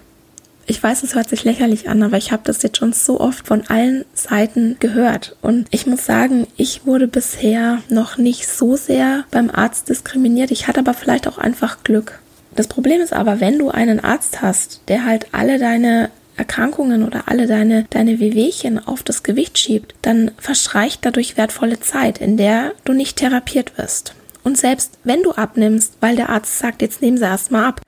Ich 0.68 0.82
weiß, 0.82 1.04
es 1.04 1.16
hört 1.16 1.28
sich 1.28 1.44
lächerlich 1.44 1.90
an, 1.90 2.04
aber 2.04 2.18
ich 2.18 2.32
habe 2.32 2.44
das 2.46 2.62
jetzt 2.62 2.78
schon 2.78 2.94
so 2.94 3.20
oft 3.20 3.48
von 3.48 3.68
allen 3.68 4.06
Seiten 4.14 4.78
gehört. 4.80 5.36
Und 5.42 5.68
ich 5.72 5.86
muss 5.88 6.06
sagen, 6.06 6.48
ich 6.56 6.86
wurde 6.86 7.08
bisher 7.08 7.80
noch 7.90 8.18
nicht 8.18 8.48
so 8.48 8.76
sehr 8.76 9.26
beim 9.32 9.50
Arzt 9.50 9.90
diskriminiert. 9.90 10.52
Ich 10.52 10.68
hatte 10.68 10.80
aber 10.80 10.94
vielleicht 10.94 11.28
auch 11.28 11.38
einfach 11.38 11.84
Glück. 11.84 12.20
Das 12.56 12.68
Problem 12.68 13.02
ist 13.02 13.14
aber, 13.14 13.40
wenn 13.40 13.58
du 13.58 13.70
einen 13.70 14.00
Arzt 14.00 14.42
hast, 14.42 14.82
der 14.88 15.06
halt 15.06 15.28
alle 15.32 15.58
deine 15.58 16.10
Erkrankungen 16.38 17.04
oder 17.04 17.28
alle 17.28 17.48
deine, 17.48 17.86
deine 17.90 18.20
Wehwehchen 18.20 18.80
auf 18.80 19.04
das 19.04 19.24
Gewicht 19.24 19.58
schiebt, 19.58 19.96
dann 20.02 20.32
verstreicht 20.38 21.06
dadurch 21.06 21.38
wertvolle 21.38 21.80
Zeit, 21.80 22.20
in 22.20 22.38
der 22.38 22.74
du 22.84 22.94
nicht 22.94 23.18
therapiert 23.18 23.78
wirst. 23.78 24.16
Und 24.44 24.58
selbst 24.58 24.98
wenn 25.04 25.24
du 25.24 25.32
abnimmst, 25.34 25.98
weil 26.00 26.16
der 26.16 26.30
Arzt 26.30 26.58
sagt, 26.58 26.82
jetzt 26.82 27.02
nehmen 27.02 27.18
sie 27.18 27.26
erstmal 27.26 27.66
ab, 27.66 27.82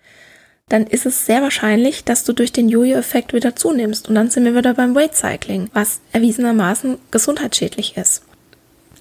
dann 0.70 0.88
ist 0.88 1.06
es 1.06 1.26
sehr 1.26 1.42
wahrscheinlich, 1.42 2.04
dass 2.04 2.24
du 2.24 2.34
durch 2.34 2.52
den 2.52 2.70
Jojo-Effekt 2.70 3.34
wieder 3.34 3.56
zunimmst. 3.56 4.10
Und 4.10 4.16
dann 4.16 4.30
sind 4.30 4.46
wir 4.46 4.56
wieder 4.56 4.74
beim 4.74 4.96
Weight 4.96 5.16
Cycling, 5.16 5.70
was 5.74 6.00
erwiesenermaßen 6.14 6.98
gesundheitsschädlich 7.12 7.98
ist. 7.98 8.24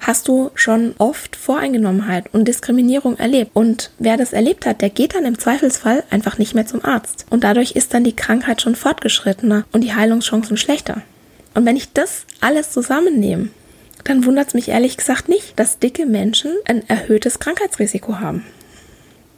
Hast 0.00 0.26
du 0.26 0.50
schon 0.56 0.94
oft 0.98 1.36
Voreingenommenheit 1.36 2.24
und 2.34 2.48
Diskriminierung 2.48 3.16
erlebt? 3.18 3.52
Und 3.54 3.92
wer 4.00 4.16
das 4.16 4.32
erlebt 4.32 4.66
hat, 4.66 4.80
der 4.80 4.90
geht 4.90 5.14
dann 5.14 5.24
im 5.24 5.38
Zweifelsfall 5.38 6.02
einfach 6.10 6.38
nicht 6.38 6.54
mehr 6.54 6.66
zum 6.66 6.84
Arzt. 6.84 7.24
Und 7.30 7.44
dadurch 7.44 7.72
ist 7.72 7.94
dann 7.94 8.02
die 8.02 8.16
Krankheit 8.16 8.60
schon 8.60 8.74
fortgeschrittener 8.74 9.64
und 9.70 9.82
die 9.82 9.94
Heilungschancen 9.94 10.56
schlechter. 10.56 11.02
Und 11.54 11.66
wenn 11.66 11.76
ich 11.76 11.92
das 11.92 12.24
alles 12.40 12.72
zusammennehme, 12.72 13.50
dann 14.02 14.24
wundert 14.24 14.48
es 14.48 14.54
mich 14.54 14.68
ehrlich 14.68 14.96
gesagt 14.96 15.28
nicht, 15.28 15.56
dass 15.58 15.78
dicke 15.78 16.04
Menschen 16.04 16.52
ein 16.64 16.88
erhöhtes 16.88 17.38
Krankheitsrisiko 17.38 18.18
haben. 18.18 18.44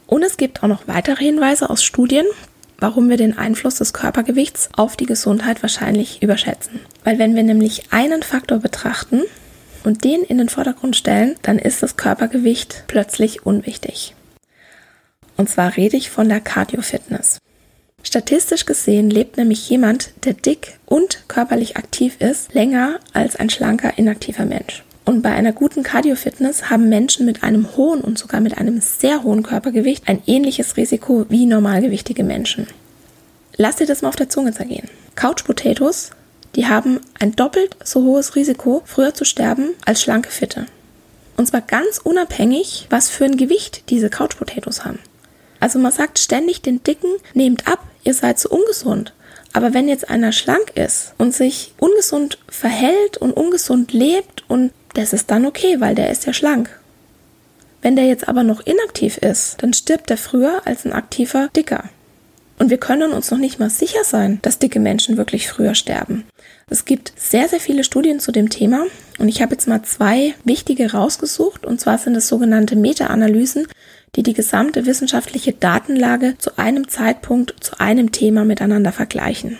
Und 0.07 0.23
es 0.23 0.37
gibt 0.37 0.63
auch 0.63 0.67
noch 0.67 0.87
weitere 0.87 1.23
Hinweise 1.23 1.69
aus 1.69 1.83
Studien, 1.83 2.25
warum 2.79 3.09
wir 3.09 3.17
den 3.17 3.37
Einfluss 3.37 3.75
des 3.75 3.93
Körpergewichts 3.93 4.69
auf 4.75 4.95
die 4.95 5.05
Gesundheit 5.05 5.61
wahrscheinlich 5.61 6.21
überschätzen. 6.21 6.79
Weil 7.03 7.19
wenn 7.19 7.35
wir 7.35 7.43
nämlich 7.43 7.91
einen 7.91 8.23
Faktor 8.23 8.59
betrachten 8.59 9.23
und 9.83 10.03
den 10.03 10.21
in 10.23 10.37
den 10.37 10.49
Vordergrund 10.49 10.95
stellen, 10.95 11.35
dann 11.41 11.59
ist 11.59 11.81
das 11.83 11.97
Körpergewicht 11.97 12.83
plötzlich 12.87 13.45
unwichtig. 13.45 14.15
Und 15.37 15.49
zwar 15.49 15.75
rede 15.75 15.97
ich 15.97 16.09
von 16.09 16.29
der 16.29 16.39
Cardio-Fitness. 16.39 17.39
Statistisch 18.03 18.65
gesehen 18.65 19.09
lebt 19.09 19.37
nämlich 19.37 19.67
jemand, 19.69 20.11
der 20.25 20.33
dick 20.33 20.79
und 20.85 21.27
körperlich 21.27 21.75
aktiv 21.75 22.17
ist, 22.19 22.53
länger 22.53 22.99
als 23.13 23.35
ein 23.35 23.49
schlanker, 23.49 23.97
inaktiver 23.97 24.45
Mensch. 24.45 24.83
Und 25.05 25.21
bei 25.21 25.31
einer 25.31 25.53
guten 25.53 25.83
Cardio-Fitness 25.83 26.71
haben 26.71 26.89
Menschen 26.89 27.27
mit 27.27 27.43
einem 27.43 27.77
hohen 27.77 28.01
und 28.01 28.17
sogar 28.17 28.41
mit 28.41 28.57
einem 28.57 28.81
sehr 28.81 29.21
hohen 29.23 29.43
Körpergewicht 29.43 30.07
ein 30.07 30.21
ähnliches 30.25 30.77
Risiko 30.77 31.25
wie 31.29 31.45
normalgewichtige 31.45 32.23
Menschen. 32.23 32.67
Lass 33.55 33.75
dir 33.75 33.85
das 33.85 34.01
mal 34.01 34.09
auf 34.09 34.15
der 34.15 34.29
Zunge 34.29 34.51
zergehen. 34.51 34.89
Couch 35.15 35.45
Potatoes, 35.45 36.09
die 36.55 36.65
haben 36.65 36.99
ein 37.19 37.35
doppelt 37.35 37.77
so 37.83 38.03
hohes 38.03 38.35
Risiko, 38.35 38.81
früher 38.85 39.13
zu 39.13 39.25
sterben 39.25 39.69
als 39.85 40.01
schlanke 40.01 40.31
Fitte. 40.31 40.65
Und 41.37 41.47
zwar 41.47 41.61
ganz 41.61 41.99
unabhängig, 41.99 42.87
was 42.89 43.09
für 43.09 43.25
ein 43.25 43.37
Gewicht 43.37 43.89
diese 43.89 44.09
Couch 44.09 44.37
Potatoes 44.37 44.85
haben. 44.85 44.99
Also 45.59 45.79
man 45.79 45.91
sagt 45.91 46.17
ständig 46.19 46.61
den 46.61 46.83
Dicken, 46.83 47.09
nehmt 47.33 47.67
ab, 47.67 47.79
ihr 48.03 48.13
seid 48.13 48.39
so 48.39 48.49
ungesund. 48.49 49.13
Aber 49.53 49.73
wenn 49.73 49.87
jetzt 49.87 50.09
einer 50.09 50.31
schlank 50.31 50.71
ist 50.75 51.13
und 51.17 51.33
sich 51.33 51.73
ungesund 51.77 52.39
verhält 52.49 53.17
und 53.17 53.31
ungesund 53.31 53.93
lebt 53.93 54.43
und 54.49 54.71
das 54.95 55.13
ist 55.13 55.29
dann 55.29 55.45
okay, 55.45 55.79
weil 55.79 55.95
der 55.95 56.09
ist 56.09 56.25
ja 56.25 56.33
schlank. 56.33 56.69
Wenn 57.81 57.95
der 57.95 58.05
jetzt 58.05 58.27
aber 58.27 58.43
noch 58.43 58.65
inaktiv 58.65 59.17
ist, 59.17 59.61
dann 59.61 59.73
stirbt 59.73 60.09
er 60.09 60.17
früher 60.17 60.63
als 60.65 60.85
ein 60.85 60.93
aktiver 60.93 61.49
Dicker. 61.55 61.83
Und 62.57 62.69
wir 62.69 62.77
können 62.77 63.11
uns 63.11 63.29
noch 63.31 63.37
nicht 63.37 63.59
mal 63.59 63.69
sicher 63.69 64.03
sein, 64.03 64.39
dass 64.41 64.59
dicke 64.59 64.79
Menschen 64.79 65.17
wirklich 65.17 65.49
früher 65.49 65.75
sterben. 65.75 66.23
Es 66.67 66.85
gibt 66.85 67.13
sehr, 67.15 67.47
sehr 67.49 67.59
viele 67.59 67.83
Studien 67.83 68.19
zu 68.19 68.31
dem 68.31 68.49
Thema 68.49 68.85
und 69.19 69.27
ich 69.27 69.41
habe 69.41 69.51
jetzt 69.51 69.67
mal 69.67 69.83
zwei 69.83 70.33
wichtige 70.45 70.93
rausgesucht 70.93 71.65
und 71.65 71.79
zwar 71.79 71.97
sind 71.97 72.15
es 72.15 72.27
sogenannte 72.27 72.75
Meta-Analysen, 72.75 73.67
die 74.15 74.23
die 74.23 74.33
gesamte 74.33 74.85
wissenschaftliche 74.85 75.53
Datenlage 75.53 76.37
zu 76.37 76.57
einem 76.57 76.87
Zeitpunkt 76.87 77.53
zu 77.59 77.79
einem 77.79 78.11
Thema 78.11 78.45
miteinander 78.45 78.93
vergleichen. 78.93 79.57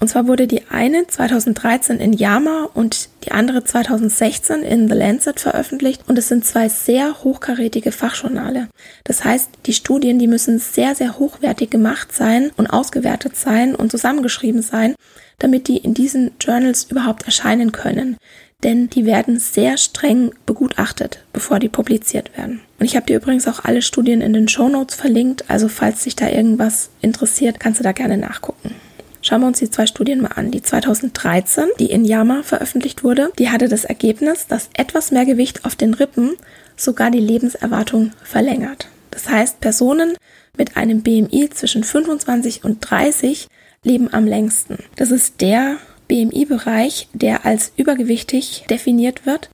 Und 0.00 0.08
zwar 0.08 0.26
wurde 0.26 0.46
die 0.46 0.62
eine 0.70 1.06
2013 1.06 2.00
in 2.00 2.14
JAMA 2.14 2.70
und 2.72 3.10
die 3.24 3.32
andere 3.32 3.64
2016 3.64 4.62
in 4.62 4.88
The 4.88 4.94
Lancet 4.94 5.38
veröffentlicht 5.38 6.02
und 6.08 6.16
es 6.16 6.28
sind 6.28 6.46
zwei 6.46 6.70
sehr 6.70 7.22
hochkarätige 7.22 7.92
Fachjournale. 7.92 8.68
Das 9.04 9.24
heißt, 9.24 9.50
die 9.66 9.74
Studien, 9.74 10.18
die 10.18 10.26
müssen 10.26 10.58
sehr, 10.58 10.94
sehr 10.94 11.18
hochwertig 11.18 11.68
gemacht 11.68 12.14
sein 12.14 12.50
und 12.56 12.68
ausgewertet 12.68 13.36
sein 13.36 13.74
und 13.74 13.90
zusammengeschrieben 13.90 14.62
sein, 14.62 14.94
damit 15.38 15.68
die 15.68 15.76
in 15.76 15.92
diesen 15.92 16.30
Journals 16.40 16.84
überhaupt 16.84 17.24
erscheinen 17.24 17.70
können. 17.70 18.16
Denn 18.62 18.88
die 18.88 19.04
werden 19.04 19.38
sehr 19.38 19.76
streng 19.76 20.32
begutachtet, 20.46 21.24
bevor 21.32 21.58
die 21.58 21.68
publiziert 21.68 22.36
werden. 22.38 22.60
Und 22.78 22.86
ich 22.86 22.96
habe 22.96 23.06
dir 23.06 23.16
übrigens 23.16 23.48
auch 23.48 23.64
alle 23.64 23.82
Studien 23.82 24.22
in 24.22 24.32
den 24.32 24.48
Show 24.48 24.68
Notes 24.68 24.96
verlinkt, 24.96 25.44
also 25.48 25.68
falls 25.68 26.04
dich 26.04 26.16
da 26.16 26.28
irgendwas 26.28 26.88
interessiert, 27.02 27.60
kannst 27.60 27.80
du 27.80 27.84
da 27.84 27.92
gerne 27.92 28.16
nachgucken. 28.16 28.74
Schauen 29.22 29.42
wir 29.42 29.48
uns 29.48 29.58
die 29.58 29.70
zwei 29.70 29.86
Studien 29.86 30.20
mal 30.20 30.32
an. 30.36 30.50
Die 30.50 30.62
2013, 30.62 31.64
die 31.78 31.90
in 31.90 32.04
JAMA 32.04 32.42
veröffentlicht 32.42 33.04
wurde, 33.04 33.30
die 33.38 33.50
hatte 33.50 33.68
das 33.68 33.84
Ergebnis, 33.84 34.46
dass 34.46 34.70
etwas 34.72 35.10
mehr 35.10 35.26
Gewicht 35.26 35.64
auf 35.64 35.76
den 35.76 35.94
Rippen 35.94 36.36
sogar 36.76 37.10
die 37.10 37.20
Lebenserwartung 37.20 38.12
verlängert. 38.22 38.88
Das 39.10 39.28
heißt, 39.28 39.60
Personen 39.60 40.16
mit 40.56 40.76
einem 40.76 41.02
BMI 41.02 41.50
zwischen 41.50 41.84
25 41.84 42.64
und 42.64 42.78
30 42.80 43.48
leben 43.82 44.12
am 44.12 44.26
längsten. 44.26 44.78
Das 44.96 45.10
ist 45.10 45.40
der 45.40 45.76
BMI-Bereich, 46.08 47.08
der 47.12 47.44
als 47.44 47.72
übergewichtig 47.76 48.64
definiert 48.70 49.26
wird. 49.26 49.50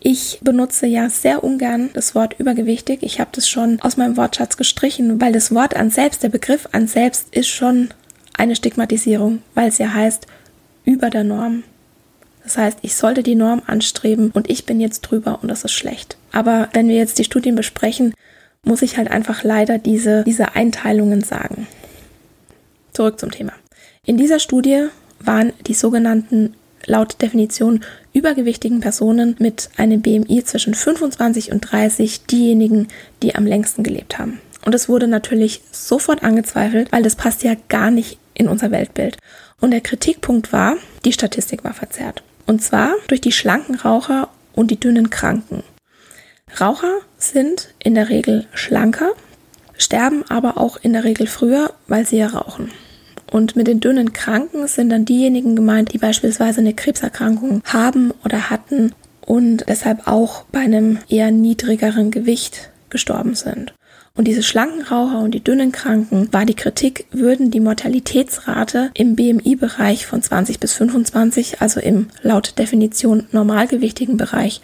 Ich 0.00 0.38
benutze 0.42 0.86
ja 0.86 1.08
sehr 1.08 1.42
ungern 1.42 1.90
das 1.94 2.14
Wort 2.14 2.38
übergewichtig. 2.38 3.02
Ich 3.02 3.20
habe 3.20 3.30
das 3.32 3.48
schon 3.48 3.80
aus 3.80 3.96
meinem 3.96 4.16
Wortschatz 4.16 4.56
gestrichen, 4.56 5.20
weil 5.20 5.32
das 5.32 5.54
Wort 5.54 5.74
an 5.76 5.90
selbst, 5.90 6.22
der 6.22 6.28
Begriff 6.28 6.68
an 6.72 6.86
selbst 6.86 7.34
ist 7.34 7.48
schon 7.48 7.88
eine 8.34 8.56
Stigmatisierung, 8.56 9.42
weil 9.54 9.68
es 9.68 9.78
ja 9.78 9.92
heißt, 9.92 10.26
über 10.84 11.10
der 11.10 11.24
Norm. 11.24 11.62
Das 12.42 12.58
heißt, 12.58 12.78
ich 12.82 12.94
sollte 12.94 13.22
die 13.22 13.34
Norm 13.34 13.62
anstreben 13.66 14.30
und 14.32 14.50
ich 14.50 14.66
bin 14.66 14.80
jetzt 14.80 15.00
drüber 15.00 15.38
und 15.40 15.48
das 15.48 15.64
ist 15.64 15.72
schlecht. 15.72 16.18
Aber 16.32 16.68
wenn 16.72 16.88
wir 16.88 16.96
jetzt 16.96 17.18
die 17.18 17.24
Studien 17.24 17.54
besprechen, 17.54 18.12
muss 18.64 18.82
ich 18.82 18.96
halt 18.96 19.10
einfach 19.10 19.44
leider 19.44 19.78
diese, 19.78 20.24
diese 20.24 20.54
Einteilungen 20.54 21.22
sagen. 21.22 21.66
Zurück 22.92 23.18
zum 23.18 23.30
Thema. 23.30 23.52
In 24.04 24.16
dieser 24.16 24.38
Studie 24.38 24.88
waren 25.20 25.52
die 25.66 25.74
sogenannten 25.74 26.54
laut 26.86 27.20
Definition 27.22 27.80
übergewichtigen 28.12 28.80
Personen 28.80 29.36
mit 29.38 29.70
einem 29.76 30.02
BMI 30.02 30.44
zwischen 30.44 30.74
25 30.74 31.50
und 31.50 31.60
30 31.60 32.26
diejenigen, 32.26 32.88
die 33.22 33.34
am 33.34 33.46
längsten 33.46 33.82
gelebt 33.82 34.18
haben. 34.18 34.40
Und 34.64 34.74
es 34.74 34.88
wurde 34.88 35.08
natürlich 35.08 35.62
sofort 35.72 36.22
angezweifelt, 36.22 36.92
weil 36.92 37.02
das 37.02 37.16
passt 37.16 37.42
ja 37.42 37.54
gar 37.68 37.90
nicht 37.90 38.18
in 38.34 38.48
unser 38.48 38.70
Weltbild. 38.70 39.16
Und 39.60 39.70
der 39.70 39.80
Kritikpunkt 39.80 40.52
war, 40.52 40.76
die 41.04 41.12
Statistik 41.12 41.64
war 41.64 41.74
verzerrt. 41.74 42.22
Und 42.46 42.62
zwar 42.62 42.92
durch 43.08 43.20
die 43.20 43.32
schlanken 43.32 43.76
Raucher 43.76 44.28
und 44.54 44.70
die 44.70 44.78
dünnen 44.78 45.10
Kranken. 45.10 45.62
Raucher 46.60 47.00
sind 47.16 47.74
in 47.78 47.94
der 47.94 48.10
Regel 48.10 48.46
schlanker, 48.52 49.12
sterben 49.76 50.24
aber 50.28 50.58
auch 50.58 50.76
in 50.76 50.92
der 50.92 51.04
Regel 51.04 51.26
früher, 51.26 51.72
weil 51.88 52.06
sie 52.06 52.18
ja 52.18 52.28
rauchen. 52.28 52.70
Und 53.30 53.56
mit 53.56 53.66
den 53.66 53.80
dünnen 53.80 54.12
Kranken 54.12 54.68
sind 54.68 54.90
dann 54.90 55.04
diejenigen 55.04 55.56
gemeint, 55.56 55.92
die 55.92 55.98
beispielsweise 55.98 56.60
eine 56.60 56.74
Krebserkrankung 56.74 57.62
haben 57.64 58.12
oder 58.24 58.50
hatten 58.50 58.92
und 59.22 59.64
deshalb 59.68 60.06
auch 60.06 60.44
bei 60.52 60.60
einem 60.60 60.98
eher 61.08 61.30
niedrigeren 61.30 62.10
Gewicht 62.10 62.70
gestorben 62.90 63.34
sind. 63.34 63.74
Und 64.16 64.28
diese 64.28 64.44
schlanken 64.44 64.82
Raucher 64.82 65.18
und 65.18 65.32
die 65.32 65.42
dünnen 65.42 65.72
Kranken 65.72 66.32
war 66.32 66.46
die 66.46 66.54
Kritik, 66.54 67.06
würden 67.10 67.50
die 67.50 67.58
Mortalitätsrate 67.58 68.92
im 68.94 69.16
BMI-Bereich 69.16 70.06
von 70.06 70.22
20 70.22 70.60
bis 70.60 70.74
25, 70.74 71.60
also 71.60 71.80
im 71.80 72.06
laut 72.22 72.56
Definition 72.56 73.26
normalgewichtigen 73.32 74.16
Bereich, 74.16 74.60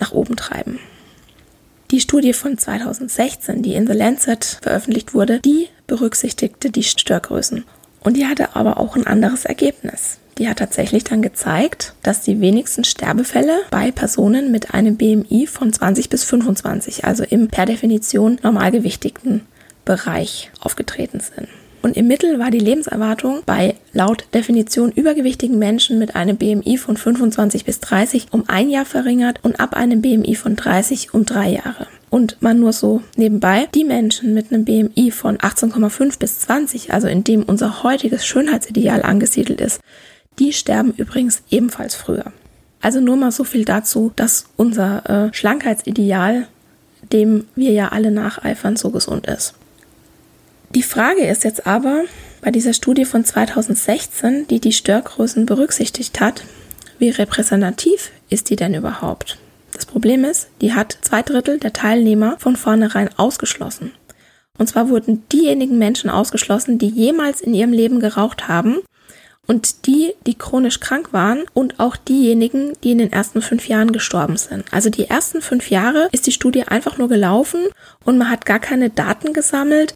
nach 0.00 0.12
oben 0.12 0.36
treiben. 0.36 0.78
Die 1.90 2.00
Studie 2.00 2.32
von 2.32 2.56
2016, 2.56 3.62
die 3.62 3.74
in 3.74 3.86
The 3.86 3.92
Lancet 3.92 4.58
veröffentlicht 4.62 5.12
wurde, 5.12 5.38
die 5.40 5.68
berücksichtigte 5.86 6.70
die 6.70 6.82
Störgrößen. 6.82 7.64
Und 8.00 8.16
die 8.16 8.26
hatte 8.26 8.56
aber 8.56 8.78
auch 8.80 8.96
ein 8.96 9.06
anderes 9.06 9.44
Ergebnis. 9.44 10.18
Die 10.38 10.48
hat 10.48 10.58
tatsächlich 10.58 11.04
dann 11.04 11.22
gezeigt, 11.22 11.94
dass 12.02 12.22
die 12.22 12.40
wenigsten 12.40 12.84
Sterbefälle 12.84 13.60
bei 13.70 13.92
Personen 13.92 14.50
mit 14.50 14.74
einem 14.74 14.96
BMI 14.96 15.46
von 15.46 15.72
20 15.72 16.08
bis 16.08 16.24
25, 16.24 17.04
also 17.04 17.22
im 17.22 17.48
per 17.48 17.66
Definition 17.66 18.38
normalgewichtigten 18.42 19.42
Bereich 19.84 20.50
aufgetreten 20.60 21.20
sind. 21.20 21.48
Und 21.82 21.98
im 21.98 22.06
Mittel 22.06 22.38
war 22.38 22.50
die 22.50 22.60
Lebenserwartung 22.60 23.42
bei 23.44 23.74
laut 23.92 24.24
Definition 24.32 24.90
übergewichtigen 24.90 25.58
Menschen 25.58 25.98
mit 25.98 26.16
einem 26.16 26.38
BMI 26.38 26.78
von 26.78 26.96
25 26.96 27.66
bis 27.66 27.78
30 27.80 28.28
um 28.30 28.44
ein 28.48 28.70
Jahr 28.70 28.86
verringert 28.86 29.40
und 29.42 29.60
ab 29.60 29.74
einem 29.74 30.00
BMI 30.00 30.34
von 30.34 30.56
30 30.56 31.12
um 31.12 31.26
drei 31.26 31.50
Jahre. 31.50 31.86
Und 32.08 32.38
man 32.40 32.58
nur 32.58 32.72
so 32.72 33.02
nebenbei, 33.16 33.68
die 33.74 33.84
Menschen 33.84 34.32
mit 34.32 34.50
einem 34.50 34.64
BMI 34.64 35.10
von 35.10 35.36
18,5 35.36 36.18
bis 36.18 36.40
20, 36.40 36.94
also 36.94 37.06
in 37.06 37.22
dem 37.22 37.42
unser 37.42 37.82
heutiges 37.82 38.24
Schönheitsideal 38.24 39.02
angesiedelt 39.02 39.60
ist, 39.60 39.80
die 40.38 40.52
sterben 40.52 40.92
übrigens 40.96 41.42
ebenfalls 41.50 41.94
früher. 41.94 42.32
Also 42.80 43.00
nur 43.00 43.16
mal 43.16 43.32
so 43.32 43.44
viel 43.44 43.64
dazu, 43.64 44.12
dass 44.14 44.46
unser 44.56 45.28
äh, 45.28 45.34
Schlankheitsideal, 45.34 46.48
dem 47.12 47.46
wir 47.54 47.72
ja 47.72 47.88
alle 47.88 48.10
nacheifern, 48.10 48.76
so 48.76 48.90
gesund 48.90 49.26
ist. 49.26 49.54
Die 50.74 50.82
Frage 50.82 51.24
ist 51.24 51.44
jetzt 51.44 51.66
aber 51.66 52.02
bei 52.42 52.50
dieser 52.50 52.74
Studie 52.74 53.04
von 53.04 53.24
2016, 53.24 54.48
die 54.48 54.60
die 54.60 54.72
Störgrößen 54.72 55.46
berücksichtigt 55.46 56.20
hat, 56.20 56.44
wie 56.98 57.10
repräsentativ 57.10 58.10
ist 58.28 58.50
die 58.50 58.56
denn 58.56 58.74
überhaupt? 58.74 59.38
Das 59.72 59.86
Problem 59.86 60.24
ist, 60.24 60.48
die 60.60 60.74
hat 60.74 60.98
zwei 61.00 61.22
Drittel 61.22 61.58
der 61.58 61.72
Teilnehmer 61.72 62.36
von 62.38 62.56
vornherein 62.56 63.08
ausgeschlossen. 63.16 63.92
Und 64.58 64.68
zwar 64.68 64.88
wurden 64.88 65.26
diejenigen 65.30 65.78
Menschen 65.78 66.10
ausgeschlossen, 66.10 66.78
die 66.78 66.88
jemals 66.88 67.40
in 67.40 67.54
ihrem 67.54 67.72
Leben 67.72 67.98
geraucht 67.98 68.46
haben 68.46 68.78
und 69.46 69.86
die, 69.86 70.12
die 70.26 70.34
chronisch 70.34 70.80
krank 70.80 71.12
waren 71.12 71.44
und 71.52 71.80
auch 71.80 71.96
diejenigen, 71.96 72.72
die 72.82 72.92
in 72.92 72.98
den 72.98 73.12
ersten 73.12 73.42
fünf 73.42 73.68
Jahren 73.68 73.92
gestorben 73.92 74.36
sind. 74.36 74.64
Also 74.72 74.90
die 74.90 75.08
ersten 75.08 75.42
fünf 75.42 75.70
Jahre 75.70 76.08
ist 76.12 76.26
die 76.26 76.32
Studie 76.32 76.64
einfach 76.64 76.98
nur 76.98 77.08
gelaufen 77.08 77.60
und 78.04 78.18
man 78.18 78.30
hat 78.30 78.46
gar 78.46 78.60
keine 78.60 78.90
Daten 78.90 79.32
gesammelt 79.32 79.94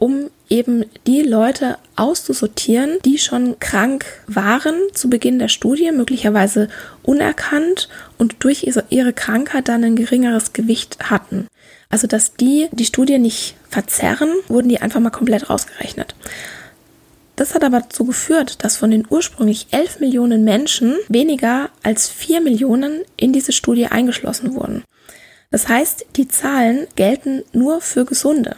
um 0.00 0.30
eben 0.48 0.86
die 1.06 1.20
Leute 1.20 1.76
auszusortieren, 1.94 2.96
die 3.04 3.18
schon 3.18 3.60
krank 3.60 4.06
waren 4.26 4.74
zu 4.94 5.10
Beginn 5.10 5.38
der 5.38 5.48
Studie, 5.48 5.92
möglicherweise 5.92 6.68
unerkannt 7.02 7.90
und 8.16 8.36
durch 8.38 8.66
ihre 8.88 9.12
Krankheit 9.12 9.68
dann 9.68 9.84
ein 9.84 9.96
geringeres 9.96 10.54
Gewicht 10.54 11.10
hatten. 11.10 11.48
Also 11.90 12.06
dass 12.06 12.34
die 12.34 12.68
die 12.72 12.86
Studie 12.86 13.18
nicht 13.18 13.56
verzerren, 13.68 14.32
wurden 14.48 14.70
die 14.70 14.80
einfach 14.80 15.00
mal 15.00 15.10
komplett 15.10 15.50
rausgerechnet. 15.50 16.14
Das 17.40 17.54
hat 17.54 17.64
aber 17.64 17.80
dazu 17.80 18.04
geführt, 18.04 18.62
dass 18.64 18.76
von 18.76 18.90
den 18.90 19.06
ursprünglich 19.08 19.68
11 19.70 20.00
Millionen 20.00 20.44
Menschen 20.44 20.96
weniger 21.08 21.70
als 21.82 22.06
4 22.06 22.42
Millionen 22.42 23.00
in 23.16 23.32
diese 23.32 23.52
Studie 23.52 23.86
eingeschlossen 23.86 24.54
wurden. 24.54 24.84
Das 25.50 25.66
heißt, 25.66 26.04
die 26.16 26.28
Zahlen 26.28 26.86
gelten 26.96 27.42
nur 27.54 27.80
für 27.80 28.04
Gesunde. 28.04 28.56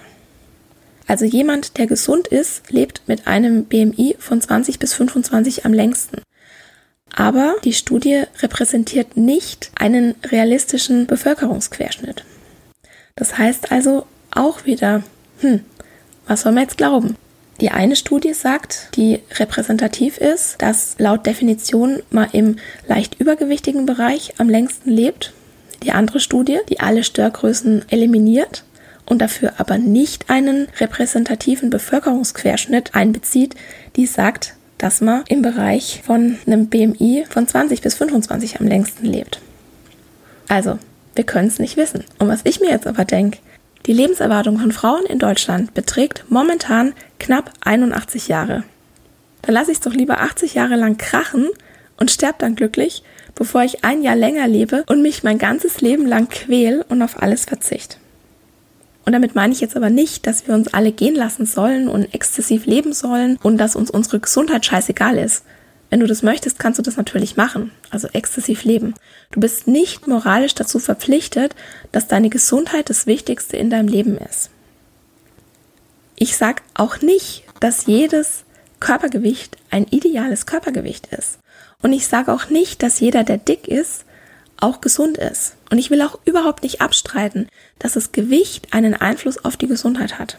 Also 1.07 1.25
jemand, 1.25 1.79
der 1.79 1.87
gesund 1.87 2.27
ist, 2.27 2.73
lebt 2.73 3.03
mit 3.07 3.29
einem 3.29 3.67
BMI 3.67 4.17
von 4.19 4.41
20 4.41 4.81
bis 4.81 4.95
25 4.95 5.65
am 5.65 5.73
längsten. 5.73 6.21
Aber 7.15 7.55
die 7.63 7.75
Studie 7.75 8.25
repräsentiert 8.41 9.17
nicht 9.17 9.71
einen 9.79 10.17
realistischen 10.25 11.07
Bevölkerungsquerschnitt. 11.07 12.25
Das 13.15 13.39
heißt 13.39 13.71
also 13.71 14.07
auch 14.33 14.65
wieder, 14.65 15.05
hm, 15.39 15.61
was 16.27 16.41
soll 16.41 16.51
man 16.51 16.65
jetzt 16.65 16.79
glauben? 16.79 17.17
Die 17.63 17.71
eine 17.71 17.95
Studie 17.95 18.35
sagt, 18.35 18.89
die 18.97 19.21
repräsentativ 19.37 20.19
ist, 20.19 20.61
dass 20.61 20.97
laut 20.99 21.27
Definition 21.27 22.03
man 22.11 22.29
im 22.33 22.57
leicht 22.89 23.21
übergewichtigen 23.21 23.87
Bereich 23.87 24.35
am 24.39 24.49
längsten 24.49 24.91
lebt. 24.91 25.33
Die 25.85 25.93
andere 25.93 26.19
Studie, 26.19 26.59
die 26.69 26.81
alle 26.81 27.05
Störgrößen 27.05 27.85
eliminiert, 27.89 28.65
und 29.07 29.23
dafür 29.23 29.53
aber 29.59 29.79
nicht 29.79 30.29
einen 30.29 30.67
repräsentativen 30.81 31.71
Bevölkerungsquerschnitt 31.71 32.97
einbezieht, 32.97 33.55
die 33.95 34.07
sagt, 34.07 34.55
dass 34.79 35.01
man 35.01 35.23
im 35.29 35.43
Bereich 35.43 36.03
von 36.05 36.39
einem 36.47 36.67
BMI 36.67 37.27
von 37.31 37.47
20 37.47 37.81
bis 37.81 37.95
25 37.95 38.59
am 38.59 38.67
längsten 38.67 39.07
lebt. 39.07 39.41
Also, 40.49 40.81
wir 41.15 41.25
können 41.25 41.47
es 41.47 41.61
nicht 41.61 41.77
wissen. 41.77 42.03
Und 42.19 42.27
was 42.27 42.41
ich 42.43 42.59
mir 42.59 42.71
jetzt 42.71 42.89
aber 42.89 43.05
denke, 43.05 43.39
die 43.87 43.93
Lebenserwartung 43.93 44.59
von 44.59 44.73
Frauen 44.73 45.05
in 45.07 45.19
Deutschland 45.19 45.75
beträgt 45.75 46.25
momentan 46.29 46.95
knapp 47.19 47.53
81 47.63 48.29
Jahre. 48.29 48.65
Dann 49.43 49.55
lasse 49.55 49.73
ich 49.73 49.79
es 49.79 49.85
doch 49.85 49.93
lieber 49.93 50.21
80 50.21 50.55
Jahre 50.55 50.77
lang 50.77 50.99
krachen 50.99 51.49
und 51.97 52.11
sterbe 52.11 52.39
dann 52.39 52.55
glücklich, 52.55 53.03
bevor 53.35 53.63
ich 53.63 53.85
ein 53.85 54.03
Jahr 54.03 54.17
länger 54.17 54.47
lebe 54.47 54.85
und 54.89 55.03
mich 55.03 55.25
mein 55.25 55.39
ganzes 55.39 55.81
Leben 55.81 56.07
lang 56.07 56.29
quäl 56.29 56.85
und 56.89 57.03
auf 57.03 57.21
alles 57.21 57.45
verzichte. 57.45 57.97
Und 59.05 59.13
damit 59.13 59.35
meine 59.35 59.53
ich 59.53 59.61
jetzt 59.61 59.77
aber 59.77 59.91
nicht, 59.91 60.27
dass 60.27 60.47
wir 60.47 60.55
uns 60.55 60.73
alle 60.73 60.93
gehen 60.93 61.17
lassen 61.17 61.45
sollen 61.45 61.89
und 61.89 62.15
exzessiv 62.15 62.67
leben 62.67 62.93
sollen 62.93 63.37
und 63.43 63.59
dass 63.59 63.75
uns 63.75 63.91
unsere 63.91 64.21
Gesundheit 64.21 64.65
scheißegal 64.65 65.19
ist. 65.19 65.45
Wenn 65.93 66.01
du 66.01 66.07
das 66.07 66.23
möchtest, 66.23 66.59
kannst 66.59 66.79
du 66.79 66.83
das 66.83 66.97
natürlich 66.97 67.37
machen, 67.37 67.71
also 67.91 68.09
exzessiv 68.15 68.65
leben. 68.65 68.95
Du 69.31 69.41
bist 69.41 69.67
nicht 69.69 70.07
moralisch 70.07 70.55
dazu 70.55 70.79
verpflichtet, 70.79 71.55
dass 71.93 72.09
deine 72.09 72.31
Gesundheit 72.31 72.89
das 72.89 73.07
Wichtigste 73.07 73.59
in 73.59 73.69
deinem 73.69 73.89
Leben 73.89 74.17
ist. 74.17 74.49
Ich 76.17 76.39
sag 76.39 76.63
auch 76.73 77.03
nicht, 77.03 77.45
dass 77.61 77.85
jedes 77.85 78.45
Körpergewicht 78.81 79.59
ein 79.69 79.85
ideales 79.85 80.47
Körpergewicht 80.47 81.09
ist. 81.09 81.39
Und 81.83 81.93
ich 81.93 82.07
sage 82.07 82.33
auch 82.33 82.49
nicht, 82.49 82.83
dass 82.83 83.01
jeder, 83.01 83.23
der 83.23 83.37
dick 83.37 83.69
ist, 83.69 84.07
auch 84.57 84.81
gesund 84.81 85.19
ist. 85.19 85.57
Und 85.71 85.77
ich 85.77 85.91
will 85.91 86.01
auch 86.01 86.19
überhaupt 86.25 86.63
nicht 86.63 86.81
abstreiten, 86.81 87.49
dass 87.79 87.93
das 87.93 88.13
Gewicht 88.13 88.73
einen 88.73 88.95
Einfluss 88.95 89.45
auf 89.45 89.59
die 89.59 89.69
Gesundheit 89.69 90.19
hat. 90.19 90.39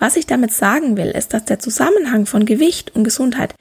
Was 0.00 0.16
ich 0.16 0.26
damit 0.26 0.52
sagen 0.52 0.96
will, 0.96 1.10
ist, 1.10 1.32
dass 1.32 1.44
der 1.44 1.60
Zusammenhang 1.60 2.26
von 2.26 2.44
Gewicht 2.44 2.96
und 2.96 3.04
Gesundheit 3.04 3.54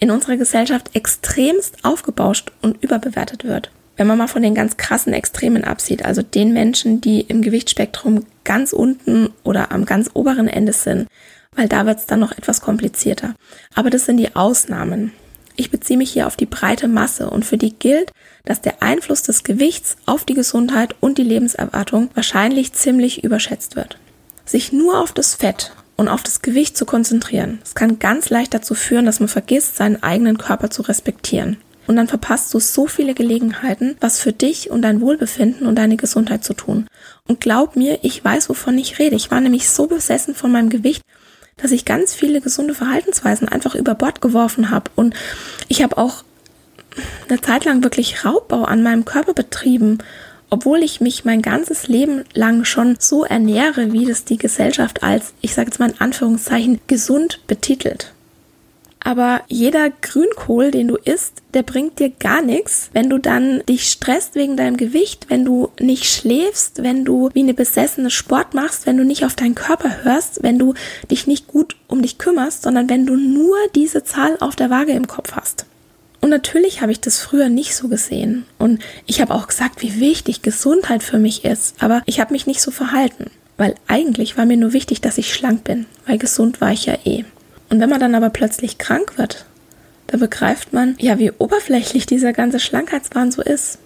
in 0.00 0.10
unserer 0.10 0.36
Gesellschaft 0.36 0.94
extremst 0.94 1.84
aufgebauscht 1.84 2.52
und 2.62 2.82
überbewertet 2.82 3.44
wird. 3.44 3.70
Wenn 3.96 4.06
man 4.08 4.18
mal 4.18 4.26
von 4.26 4.42
den 4.42 4.54
ganz 4.54 4.76
krassen 4.76 5.12
Extremen 5.12 5.64
absieht, 5.64 6.04
also 6.04 6.22
den 6.22 6.52
Menschen, 6.52 7.00
die 7.00 7.20
im 7.20 7.42
Gewichtsspektrum 7.42 8.26
ganz 8.42 8.72
unten 8.72 9.30
oder 9.44 9.70
am 9.70 9.84
ganz 9.84 10.10
oberen 10.14 10.48
Ende 10.48 10.72
sind, 10.72 11.06
weil 11.54 11.68
da 11.68 11.86
wird 11.86 12.00
es 12.00 12.06
dann 12.06 12.20
noch 12.20 12.32
etwas 12.32 12.60
komplizierter. 12.60 13.34
Aber 13.74 13.90
das 13.90 14.04
sind 14.04 14.16
die 14.16 14.34
Ausnahmen. 14.34 15.12
Ich 15.56 15.70
beziehe 15.70 15.96
mich 15.96 16.10
hier 16.10 16.26
auf 16.26 16.36
die 16.36 16.46
breite 16.46 16.88
Masse 16.88 17.30
und 17.30 17.44
für 17.44 17.56
die 17.56 17.72
gilt, 17.72 18.10
dass 18.44 18.60
der 18.60 18.82
Einfluss 18.82 19.22
des 19.22 19.44
Gewichts 19.44 19.96
auf 20.04 20.24
die 20.24 20.34
Gesundheit 20.34 20.96
und 20.98 21.16
die 21.16 21.22
Lebenserwartung 21.22 22.10
wahrscheinlich 22.14 22.72
ziemlich 22.72 23.22
überschätzt 23.22 23.76
wird. 23.76 23.98
Sich 24.44 24.72
nur 24.72 25.00
auf 25.00 25.12
das 25.12 25.36
Fett 25.36 25.72
und 25.96 26.08
auf 26.08 26.22
das 26.22 26.42
Gewicht 26.42 26.76
zu 26.76 26.84
konzentrieren, 26.86 27.58
das 27.60 27.74
kann 27.74 27.98
ganz 27.98 28.30
leicht 28.30 28.54
dazu 28.54 28.74
führen, 28.74 29.06
dass 29.06 29.20
man 29.20 29.28
vergisst, 29.28 29.76
seinen 29.76 30.02
eigenen 30.02 30.38
Körper 30.38 30.70
zu 30.70 30.82
respektieren. 30.82 31.56
Und 31.86 31.96
dann 31.96 32.08
verpasst 32.08 32.52
du 32.54 32.60
so 32.60 32.86
viele 32.86 33.14
Gelegenheiten, 33.14 33.96
was 34.00 34.18
für 34.18 34.32
dich 34.32 34.70
und 34.70 34.82
dein 34.82 35.00
Wohlbefinden 35.00 35.66
und 35.66 35.76
deine 35.76 35.96
Gesundheit 35.96 36.42
zu 36.42 36.54
tun. 36.54 36.86
Und 37.28 37.40
glaub 37.40 37.76
mir, 37.76 37.98
ich 38.02 38.24
weiß, 38.24 38.48
wovon 38.48 38.78
ich 38.78 38.98
rede. 38.98 39.16
Ich 39.16 39.30
war 39.30 39.40
nämlich 39.40 39.68
so 39.68 39.86
besessen 39.86 40.34
von 40.34 40.50
meinem 40.50 40.70
Gewicht, 40.70 41.02
dass 41.56 41.72
ich 41.72 41.84
ganz 41.84 42.14
viele 42.14 42.40
gesunde 42.40 42.74
Verhaltensweisen 42.74 43.48
einfach 43.48 43.74
über 43.74 43.94
Bord 43.94 44.20
geworfen 44.20 44.70
habe. 44.70 44.90
Und 44.94 45.14
ich 45.68 45.82
habe 45.82 45.98
auch 45.98 46.24
eine 47.28 47.40
Zeit 47.40 47.64
lang 47.64 47.82
wirklich 47.82 48.24
Raubbau 48.24 48.64
an 48.64 48.82
meinem 48.82 49.04
Körper 49.04 49.34
betrieben, 49.34 49.98
obwohl 50.54 50.84
ich 50.84 51.00
mich 51.00 51.24
mein 51.24 51.42
ganzes 51.42 51.88
Leben 51.88 52.22
lang 52.32 52.64
schon 52.64 52.94
so 53.00 53.24
ernähre, 53.24 53.92
wie 53.92 54.06
das 54.06 54.24
die 54.24 54.36
Gesellschaft 54.36 55.02
als, 55.02 55.34
ich 55.40 55.52
sage 55.52 55.66
jetzt 55.66 55.80
mal 55.80 55.90
in 55.90 56.00
Anführungszeichen, 56.00 56.78
gesund 56.86 57.40
betitelt. 57.48 58.12
Aber 59.00 59.42
jeder 59.48 59.90
Grünkohl, 59.90 60.70
den 60.70 60.86
du 60.86 60.94
isst, 60.94 61.42
der 61.54 61.64
bringt 61.64 61.98
dir 61.98 62.08
gar 62.08 62.40
nichts, 62.40 62.90
wenn 62.92 63.10
du 63.10 63.18
dann 63.18 63.64
dich 63.68 63.90
stresst 63.90 64.36
wegen 64.36 64.56
deinem 64.56 64.76
Gewicht, 64.76 65.26
wenn 65.28 65.44
du 65.44 65.70
nicht 65.80 66.04
schläfst, 66.04 66.84
wenn 66.84 67.04
du 67.04 67.30
wie 67.34 67.42
eine 67.42 67.54
besessene 67.54 68.10
Sport 68.10 68.54
machst, 68.54 68.86
wenn 68.86 68.96
du 68.96 69.04
nicht 69.04 69.24
auf 69.24 69.34
deinen 69.34 69.56
Körper 69.56 70.04
hörst, 70.04 70.44
wenn 70.44 70.60
du 70.60 70.74
dich 71.10 71.26
nicht 71.26 71.48
gut 71.48 71.74
um 71.88 72.00
dich 72.00 72.18
kümmerst, 72.18 72.62
sondern 72.62 72.88
wenn 72.88 73.06
du 73.06 73.16
nur 73.16 73.56
diese 73.74 74.04
Zahl 74.04 74.36
auf 74.38 74.54
der 74.54 74.70
Waage 74.70 74.92
im 74.92 75.08
Kopf 75.08 75.32
hast. 75.32 75.66
Und 76.24 76.30
natürlich 76.30 76.80
habe 76.80 76.90
ich 76.90 77.02
das 77.02 77.20
früher 77.20 77.50
nicht 77.50 77.76
so 77.76 77.88
gesehen. 77.88 78.46
Und 78.56 78.80
ich 79.04 79.20
habe 79.20 79.34
auch 79.34 79.46
gesagt, 79.46 79.82
wie 79.82 80.00
wichtig 80.00 80.40
Gesundheit 80.40 81.02
für 81.02 81.18
mich 81.18 81.44
ist. 81.44 81.76
Aber 81.82 82.00
ich 82.06 82.18
habe 82.18 82.32
mich 82.32 82.46
nicht 82.46 82.62
so 82.62 82.70
verhalten. 82.70 83.30
Weil 83.58 83.74
eigentlich 83.88 84.38
war 84.38 84.46
mir 84.46 84.56
nur 84.56 84.72
wichtig, 84.72 85.02
dass 85.02 85.18
ich 85.18 85.34
schlank 85.34 85.64
bin. 85.64 85.84
Weil 86.06 86.16
gesund 86.16 86.62
war 86.62 86.72
ich 86.72 86.86
ja 86.86 86.96
eh. 87.04 87.26
Und 87.68 87.78
wenn 87.78 87.90
man 87.90 88.00
dann 88.00 88.14
aber 88.14 88.30
plötzlich 88.30 88.78
krank 88.78 89.18
wird, 89.18 89.44
da 90.06 90.16
begreift 90.16 90.72
man, 90.72 90.96
ja, 90.98 91.18
wie 91.18 91.30
oberflächlich 91.30 92.06
dieser 92.06 92.32
ganze 92.32 92.58
Schlankheitswahn 92.58 93.30
so 93.30 93.42
ist. 93.42 93.78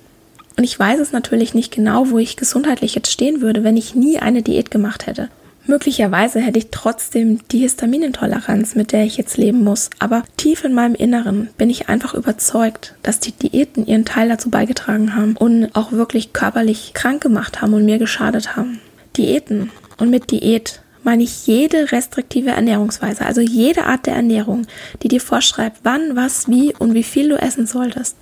Und 0.57 0.63
ich 0.63 0.79
weiß 0.79 1.01
es 1.01 1.11
natürlich 1.11 1.55
nicht 1.55 1.75
genau, 1.75 2.11
wo 2.11 2.19
ich 2.19 2.37
gesundheitlich 2.37 2.95
jetzt 2.95 3.11
stehen 3.11 3.41
würde, 3.41 3.65
wenn 3.65 3.77
ich 3.77 3.97
nie 3.97 4.21
eine 4.21 4.43
Diät 4.43 4.71
gemacht 4.71 5.09
hätte. 5.09 5.29
Möglicherweise 5.69 6.41
hätte 6.41 6.59
ich 6.59 6.71
trotzdem 6.71 7.47
die 7.49 7.59
Histaminintoleranz, 7.59 8.75
mit 8.75 8.93
der 8.93 9.05
ich 9.05 9.19
jetzt 9.19 9.37
leben 9.37 9.63
muss. 9.63 9.91
Aber 9.99 10.23
tief 10.39 10.65
in 10.65 10.73
meinem 10.73 10.95
Inneren 10.95 11.51
bin 11.59 11.69
ich 11.69 11.91
einfach 11.91 12.15
überzeugt, 12.15 12.95
dass 13.03 13.21
die 13.21 13.33
Diäten 13.33 13.85
ihren 13.85 14.07
Teil 14.07 14.31
dazu 14.31 14.49
beigetragen 14.49 15.15
haben 15.15 15.37
und 15.37 15.69
auch 15.75 15.93
wirklich 15.93 16.33
körperlich 16.33 16.95
krank 16.95 17.23
gemacht 17.23 17.61
haben 17.61 17.75
und 17.75 17.85
mir 17.85 17.99
geschadet 17.99 18.57
haben. 18.57 18.81
Diäten. 19.19 19.71
Und 19.99 20.09
mit 20.09 20.31
Diät 20.31 20.81
meine 21.03 21.23
ich 21.23 21.47
jede 21.47 21.93
restriktive 21.93 22.49
Ernährungsweise, 22.49 23.27
also 23.27 23.43
jede 23.43 23.85
Art 23.85 24.07
der 24.07 24.15
Ernährung, 24.15 24.67
die 25.03 25.09
dir 25.09 25.21
vorschreibt, 25.21 25.81
wann, 25.83 26.17
was, 26.17 26.49
wie 26.49 26.75
und 26.79 26.95
wie 26.95 27.03
viel 27.03 27.29
du 27.29 27.37
essen 27.37 27.67
solltest. 27.67 28.17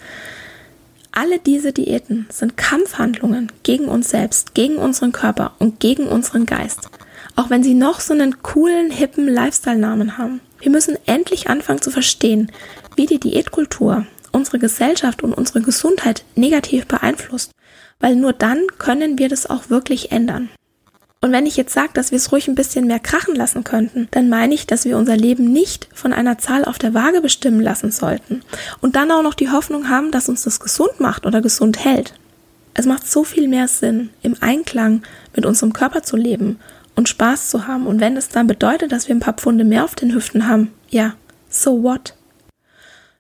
Alle 1.13 1.39
diese 1.39 1.73
Diäten 1.73 2.27
sind 2.29 2.57
Kampfhandlungen 2.57 3.53
gegen 3.63 3.85
uns 3.85 4.11
selbst, 4.11 4.55
gegen 4.55 4.79
unseren 4.79 5.13
Körper 5.13 5.53
und 5.61 5.79
gegen 5.79 6.09
unseren 6.09 6.45
Geist. 6.45 6.91
Auch 7.37 7.51
wenn 7.51 7.63
sie 7.63 7.75
noch 7.75 8.01
so 8.01 8.15
einen 8.15 8.43
coolen, 8.43 8.91
hippen 8.91 9.29
Lifestyle-Namen 9.29 10.17
haben. 10.17 10.41
Wir 10.59 10.71
müssen 10.71 10.97
endlich 11.05 11.49
anfangen 11.49 11.83
zu 11.83 11.91
verstehen, 11.91 12.51
wie 12.97 13.07
die 13.07 13.21
Diätkultur 13.21 14.07
unsere 14.33 14.59
Gesellschaft 14.59 15.23
und 15.23 15.33
unsere 15.33 15.61
Gesundheit 15.61 16.25
negativ 16.35 16.87
beeinflusst, 16.87 17.53
weil 18.01 18.17
nur 18.17 18.33
dann 18.33 18.67
können 18.79 19.19
wir 19.19 19.29
das 19.29 19.49
auch 19.49 19.71
wirklich 19.71 20.13
ändern. 20.13 20.51
Und 21.23 21.33
wenn 21.33 21.47
ich 21.47 21.57
jetzt 21.57 21.73
sage, 21.73 21.91
dass 21.95 22.11
wir 22.11 22.17
es 22.17 22.31
ruhig 22.31 22.47
ein 22.47 22.55
bisschen 22.55 22.87
mehr 22.87 23.01
krachen 23.01 23.35
lassen 23.35 23.65
könnten, 23.65 24.09
dann 24.11 24.29
meine 24.29 24.55
ich, 24.55 24.67
dass 24.67 24.85
wir 24.85 24.99
unser 24.99 25.17
Leben 25.17 25.53
nicht 25.53 25.89
von 25.93 26.13
einer 26.13 26.39
Zahl 26.39 26.65
auf 26.65 26.79
der 26.79 26.95
Waage 26.95 27.21
bestimmen 27.21 27.61
lassen 27.61 27.91
sollten 27.91 28.43
und 28.81 28.97
dann 28.97 29.11
auch 29.11 29.23
noch 29.23 29.35
die 29.35 29.51
Hoffnung 29.51 29.89
haben, 29.89 30.11
dass 30.11 30.29
uns 30.29 30.43
das 30.43 30.61
gesund 30.61 31.01
macht 31.01 31.27
oder 31.27 31.41
gesund 31.41 31.85
hält. 31.85 32.15
Es 32.75 32.85
macht 32.85 33.11
so 33.11 33.25
viel 33.25 33.49
mehr 33.49 33.69
Sinn, 33.69 34.11
im 34.23 34.37
Einklang 34.41 35.03
mit 35.35 35.47
unserem 35.47 35.73
Körper 35.73 36.03
zu 36.03 36.17
leben 36.17 36.61
und 36.97 37.09
Spaß 37.09 37.51
zu 37.51 37.67
haben. 37.69 37.87
Und 37.87 38.01
wenn 38.01 38.17
es 38.17 38.29
dann 38.29 38.47
bedeutet, 38.47 38.91
dass 38.91 39.07
wir 39.07 39.15
ein 39.15 39.21
paar 39.21 39.35
Pfunde 39.35 39.65
mehr 39.65 39.85
auf 39.85 39.95
den 39.95 40.13
Hüften 40.13 40.49
haben, 40.49 40.73
ja, 40.89 41.15
so 41.49 41.83
what? 41.83 42.15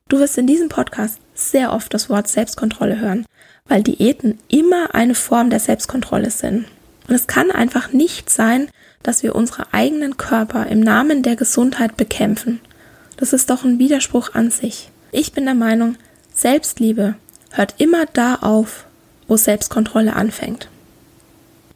Du 0.08 0.18
wirst 0.18 0.38
in 0.38 0.46
diesem 0.46 0.68
Podcast 0.68 1.20
sehr 1.34 1.72
oft 1.72 1.92
das 1.94 2.08
Wort 2.10 2.28
Selbstkontrolle 2.28 2.98
hören, 2.98 3.26
weil 3.66 3.82
Diäten 3.82 4.38
immer 4.48 4.94
eine 4.94 5.14
Form 5.14 5.50
der 5.50 5.60
Selbstkontrolle 5.60 6.30
sind. 6.30 6.66
Und 7.08 7.14
es 7.14 7.26
kann 7.26 7.50
einfach 7.50 7.92
nicht 7.92 8.30
sein, 8.30 8.68
dass 9.02 9.22
wir 9.22 9.34
unsere 9.34 9.72
eigenen 9.72 10.16
Körper 10.16 10.66
im 10.66 10.80
Namen 10.80 11.22
der 11.22 11.36
Gesundheit 11.36 11.96
bekämpfen. 11.96 12.60
Das 13.16 13.32
ist 13.32 13.50
doch 13.50 13.64
ein 13.64 13.78
Widerspruch 13.78 14.34
an 14.34 14.50
sich. 14.50 14.90
Ich 15.12 15.32
bin 15.32 15.44
der 15.44 15.54
Meinung, 15.54 15.96
Selbstliebe 16.34 17.14
hört 17.50 17.74
immer 17.78 18.06
da 18.12 18.36
auf, 18.36 18.86
wo 19.28 19.36
Selbstkontrolle 19.36 20.14
anfängt. 20.14 20.68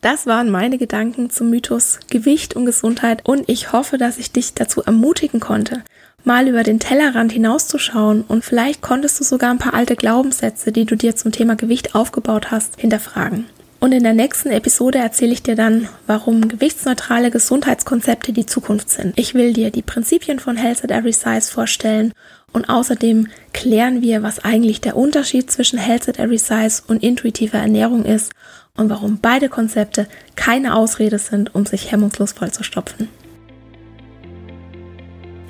Das 0.01 0.27
waren 0.27 0.49
meine 0.49 0.79
Gedanken 0.79 1.29
zum 1.29 1.51
Mythos 1.51 1.99
Gewicht 2.09 2.57
und 2.57 2.65
Gesundheit 2.65 3.21
und 3.29 3.47
ich 3.51 3.73
hoffe, 3.73 3.99
dass 3.99 4.17
ich 4.17 4.33
dich 4.33 4.55
dazu 4.55 4.83
ermutigen 4.83 5.41
konnte, 5.41 5.83
mal 6.25 6.49
über 6.49 6.63
den 6.63 6.81
Tellerrand 6.81 7.33
hinauszuschauen 7.33 8.25
und 8.27 8.43
vielleicht 8.43 8.81
konntest 8.81 9.21
du 9.21 9.25
sogar 9.25 9.51
ein 9.51 9.59
paar 9.59 9.75
alte 9.75 9.97
Glaubenssätze, 9.97 10.73
die 10.73 10.87
du 10.87 10.97
dir 10.97 11.17
zum 11.17 11.33
Thema 11.33 11.55
Gewicht 11.55 11.95
aufgebaut 11.95 12.51
hast, 12.51 12.81
hinterfragen. 12.81 13.45
Und 13.79 13.93
in 13.93 14.03
der 14.03 14.13
nächsten 14.13 14.51
Episode 14.51 14.99
erzähle 14.99 15.33
ich 15.33 15.43
dir 15.43 15.57
dann, 15.57 15.89
warum 16.07 16.49
gewichtsneutrale 16.49 17.31
Gesundheitskonzepte 17.31 18.33
die 18.33 18.45
Zukunft 18.45 18.91
sind. 18.91 19.19
Ich 19.19 19.33
will 19.33 19.55
dir 19.55 19.71
die 19.71 19.81
Prinzipien 19.81 20.39
von 20.39 20.57
Health 20.57 20.85
at 20.85 20.91
Every 20.91 21.15
Size 21.15 21.51
vorstellen 21.51 22.13
und 22.53 22.69
außerdem 22.69 23.29
klären 23.55 24.03
wir, 24.03 24.23
was 24.23 24.45
eigentlich 24.45 24.81
der 24.81 24.97
Unterschied 24.97 25.51
zwischen 25.51 25.79
Health 25.79 26.09
at 26.09 26.19
Every 26.19 26.39
Size 26.39 26.83
und 26.89 27.03
intuitiver 27.03 27.59
Ernährung 27.59 28.05
ist 28.05 28.33
und 28.77 28.91
warum 28.91 29.19
beide 29.21 29.49
Konzepte 29.49 30.07
keine 30.37 30.75
Ausrede 30.75 31.19
sind, 31.19 31.55
um 31.55 31.67
sich 31.67 31.93
hemmungslos 31.93 32.33
vollzustopfen. 32.33 33.09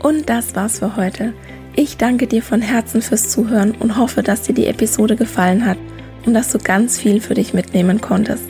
Und 0.02 0.28
das 0.28 0.54
war's 0.54 0.78
für 0.78 0.96
heute. 0.96 1.34
Ich 1.74 1.96
danke 1.96 2.26
dir 2.26 2.42
von 2.42 2.62
Herzen 2.62 3.02
fürs 3.02 3.28
Zuhören 3.28 3.72
und 3.72 3.96
hoffe, 3.96 4.22
dass 4.22 4.42
dir 4.42 4.54
die 4.54 4.66
Episode 4.66 5.14
gefallen 5.14 5.64
hat 5.66 5.78
und 6.26 6.34
dass 6.34 6.50
du 6.50 6.58
ganz 6.58 6.98
viel 6.98 7.20
für 7.20 7.34
dich 7.34 7.54
mitnehmen 7.54 8.00
konntest. 8.00 8.48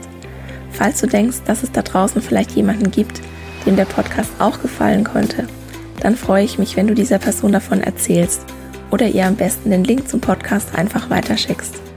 Falls 0.70 1.00
du 1.00 1.06
denkst, 1.06 1.38
dass 1.44 1.62
es 1.62 1.72
da 1.72 1.82
draußen 1.82 2.22
vielleicht 2.22 2.52
jemanden 2.52 2.90
gibt, 2.90 3.20
dem 3.66 3.76
der 3.76 3.84
Podcast 3.84 4.30
auch 4.38 4.62
gefallen 4.62 5.04
könnte, 5.04 5.46
dann 6.00 6.16
freue 6.16 6.44
ich 6.44 6.58
mich, 6.58 6.76
wenn 6.76 6.86
du 6.86 6.94
dieser 6.94 7.18
Person 7.18 7.52
davon 7.52 7.80
erzählst 7.80 8.44
oder 8.90 9.06
ihr 9.06 9.26
am 9.26 9.36
besten 9.36 9.70
den 9.70 9.84
Link 9.84 10.08
zum 10.08 10.20
Podcast 10.20 10.74
einfach 10.74 11.10
weiterschickst. 11.10 11.89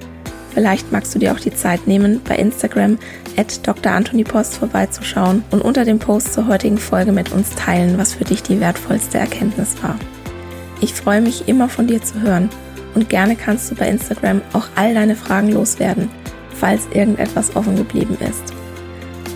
Vielleicht 0.54 0.92
magst 0.92 1.16
du 1.16 1.20
dir 1.20 1.34
auch 1.34 1.40
die 1.40 1.54
Zeit 1.54 1.88
nehmen, 1.88 2.22
bei 2.28 2.36
Instagram 2.36 3.00
at 3.38 3.66
Dr. 3.66 3.92
Anthony 3.92 4.24
Post 4.24 4.56
vorbeizuschauen 4.56 5.44
und 5.50 5.62
unter 5.62 5.84
dem 5.84 6.00
Post 6.00 6.34
zur 6.34 6.48
heutigen 6.48 6.78
Folge 6.78 7.12
mit 7.12 7.32
uns 7.32 7.50
teilen, 7.56 7.98
was 7.98 8.14
für 8.14 8.24
dich 8.24 8.44
die 8.44 8.60
wertvollste 8.60 9.18
Erkenntnis 9.18 9.76
war. 9.82 9.98
Ich 10.82 10.94
freue 10.94 11.22
mich 11.22 11.48
immer 11.48 11.70
von 11.70 11.88
dir 11.88 12.02
zu 12.02 12.22
hören 12.22 12.50
und 12.94 13.10
gerne 13.10 13.36
kannst 13.36 13.72
du 13.72 13.76
bei 13.76 13.88
Instagram 13.88 14.42
auch 14.54 14.68
all 14.76 14.94
deine 14.94 15.16
Fragen 15.16 15.52
loswerden, 15.52 16.10
falls 16.54 16.88
irgendetwas 16.94 17.56
offen 17.56 17.76
geblieben 17.76 18.18
ist. 18.30 18.54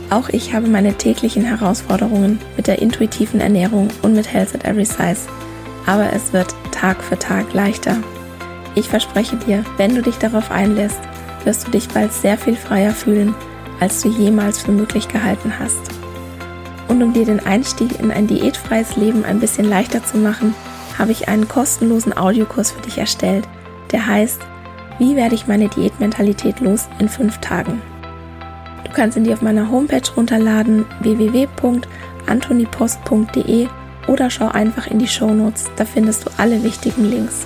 Auch 0.09 0.29
ich 0.29 0.53
habe 0.53 0.67
meine 0.67 0.93
täglichen 0.93 1.43
Herausforderungen 1.43 2.39
mit 2.55 2.67
der 2.67 2.79
intuitiven 2.79 3.41
Ernährung 3.41 3.89
und 4.03 4.13
mit 4.13 4.31
Health 4.31 4.53
at 4.53 4.65
Every 4.65 4.85
Size, 4.85 5.27
aber 5.85 6.13
es 6.13 6.31
wird 6.31 6.53
Tag 6.71 7.03
für 7.03 7.17
Tag 7.17 7.53
leichter 7.53 7.97
ich 8.77 8.89
verspreche 8.89 9.37
dir, 9.37 9.63
wenn 9.77 9.95
du 9.95 10.01
dich 10.01 10.17
darauf 10.17 10.51
einlässt, 10.51 10.99
wirst 11.43 11.67
du 11.67 11.71
dich 11.71 11.87
bald 11.89 12.13
sehr 12.13 12.37
viel 12.37 12.55
freier 12.55 12.91
fühlen, 12.91 13.35
als 13.79 14.01
du 14.01 14.09
jemals 14.09 14.59
für 14.59 14.71
möglich 14.71 15.07
gehalten 15.07 15.53
hast. 15.59 15.91
Und 16.87 17.03
um 17.03 17.13
dir 17.13 17.25
den 17.25 17.45
Einstieg 17.45 17.99
in 17.99 18.11
ein 18.11 18.27
diätfreies 18.27 18.95
Leben 18.95 19.25
ein 19.25 19.39
bisschen 19.39 19.67
leichter 19.67 20.03
zu 20.03 20.17
machen, 20.17 20.55
habe 20.97 21.11
ich 21.11 21.27
einen 21.27 21.47
kostenlosen 21.47 22.17
Audiokurs 22.17 22.71
für 22.71 22.81
dich 22.81 22.97
erstellt, 22.97 23.47
der 23.91 24.07
heißt 24.07 24.41
Wie 24.99 25.15
werde 25.15 25.35
ich 25.35 25.45
meine 25.47 25.69
Diätmentalität 25.69 26.59
los 26.59 26.89
in 26.99 27.09
fünf 27.09 27.37
Tagen? 27.39 27.81
Du 28.83 28.91
kannst 28.93 29.17
ihn 29.17 29.25
dir 29.25 29.33
auf 29.33 29.41
meiner 29.41 29.69
Homepage 29.69 30.09
runterladen 30.15 30.85
www.antonipost.de 31.01 33.67
oder 34.07 34.29
schau 34.29 34.47
einfach 34.47 34.87
in 34.87 34.99
die 34.99 35.07
Shownotes, 35.07 35.69
da 35.75 35.83
findest 35.85 36.25
du 36.25 36.29
alle 36.37 36.63
wichtigen 36.63 37.09
Links. 37.09 37.45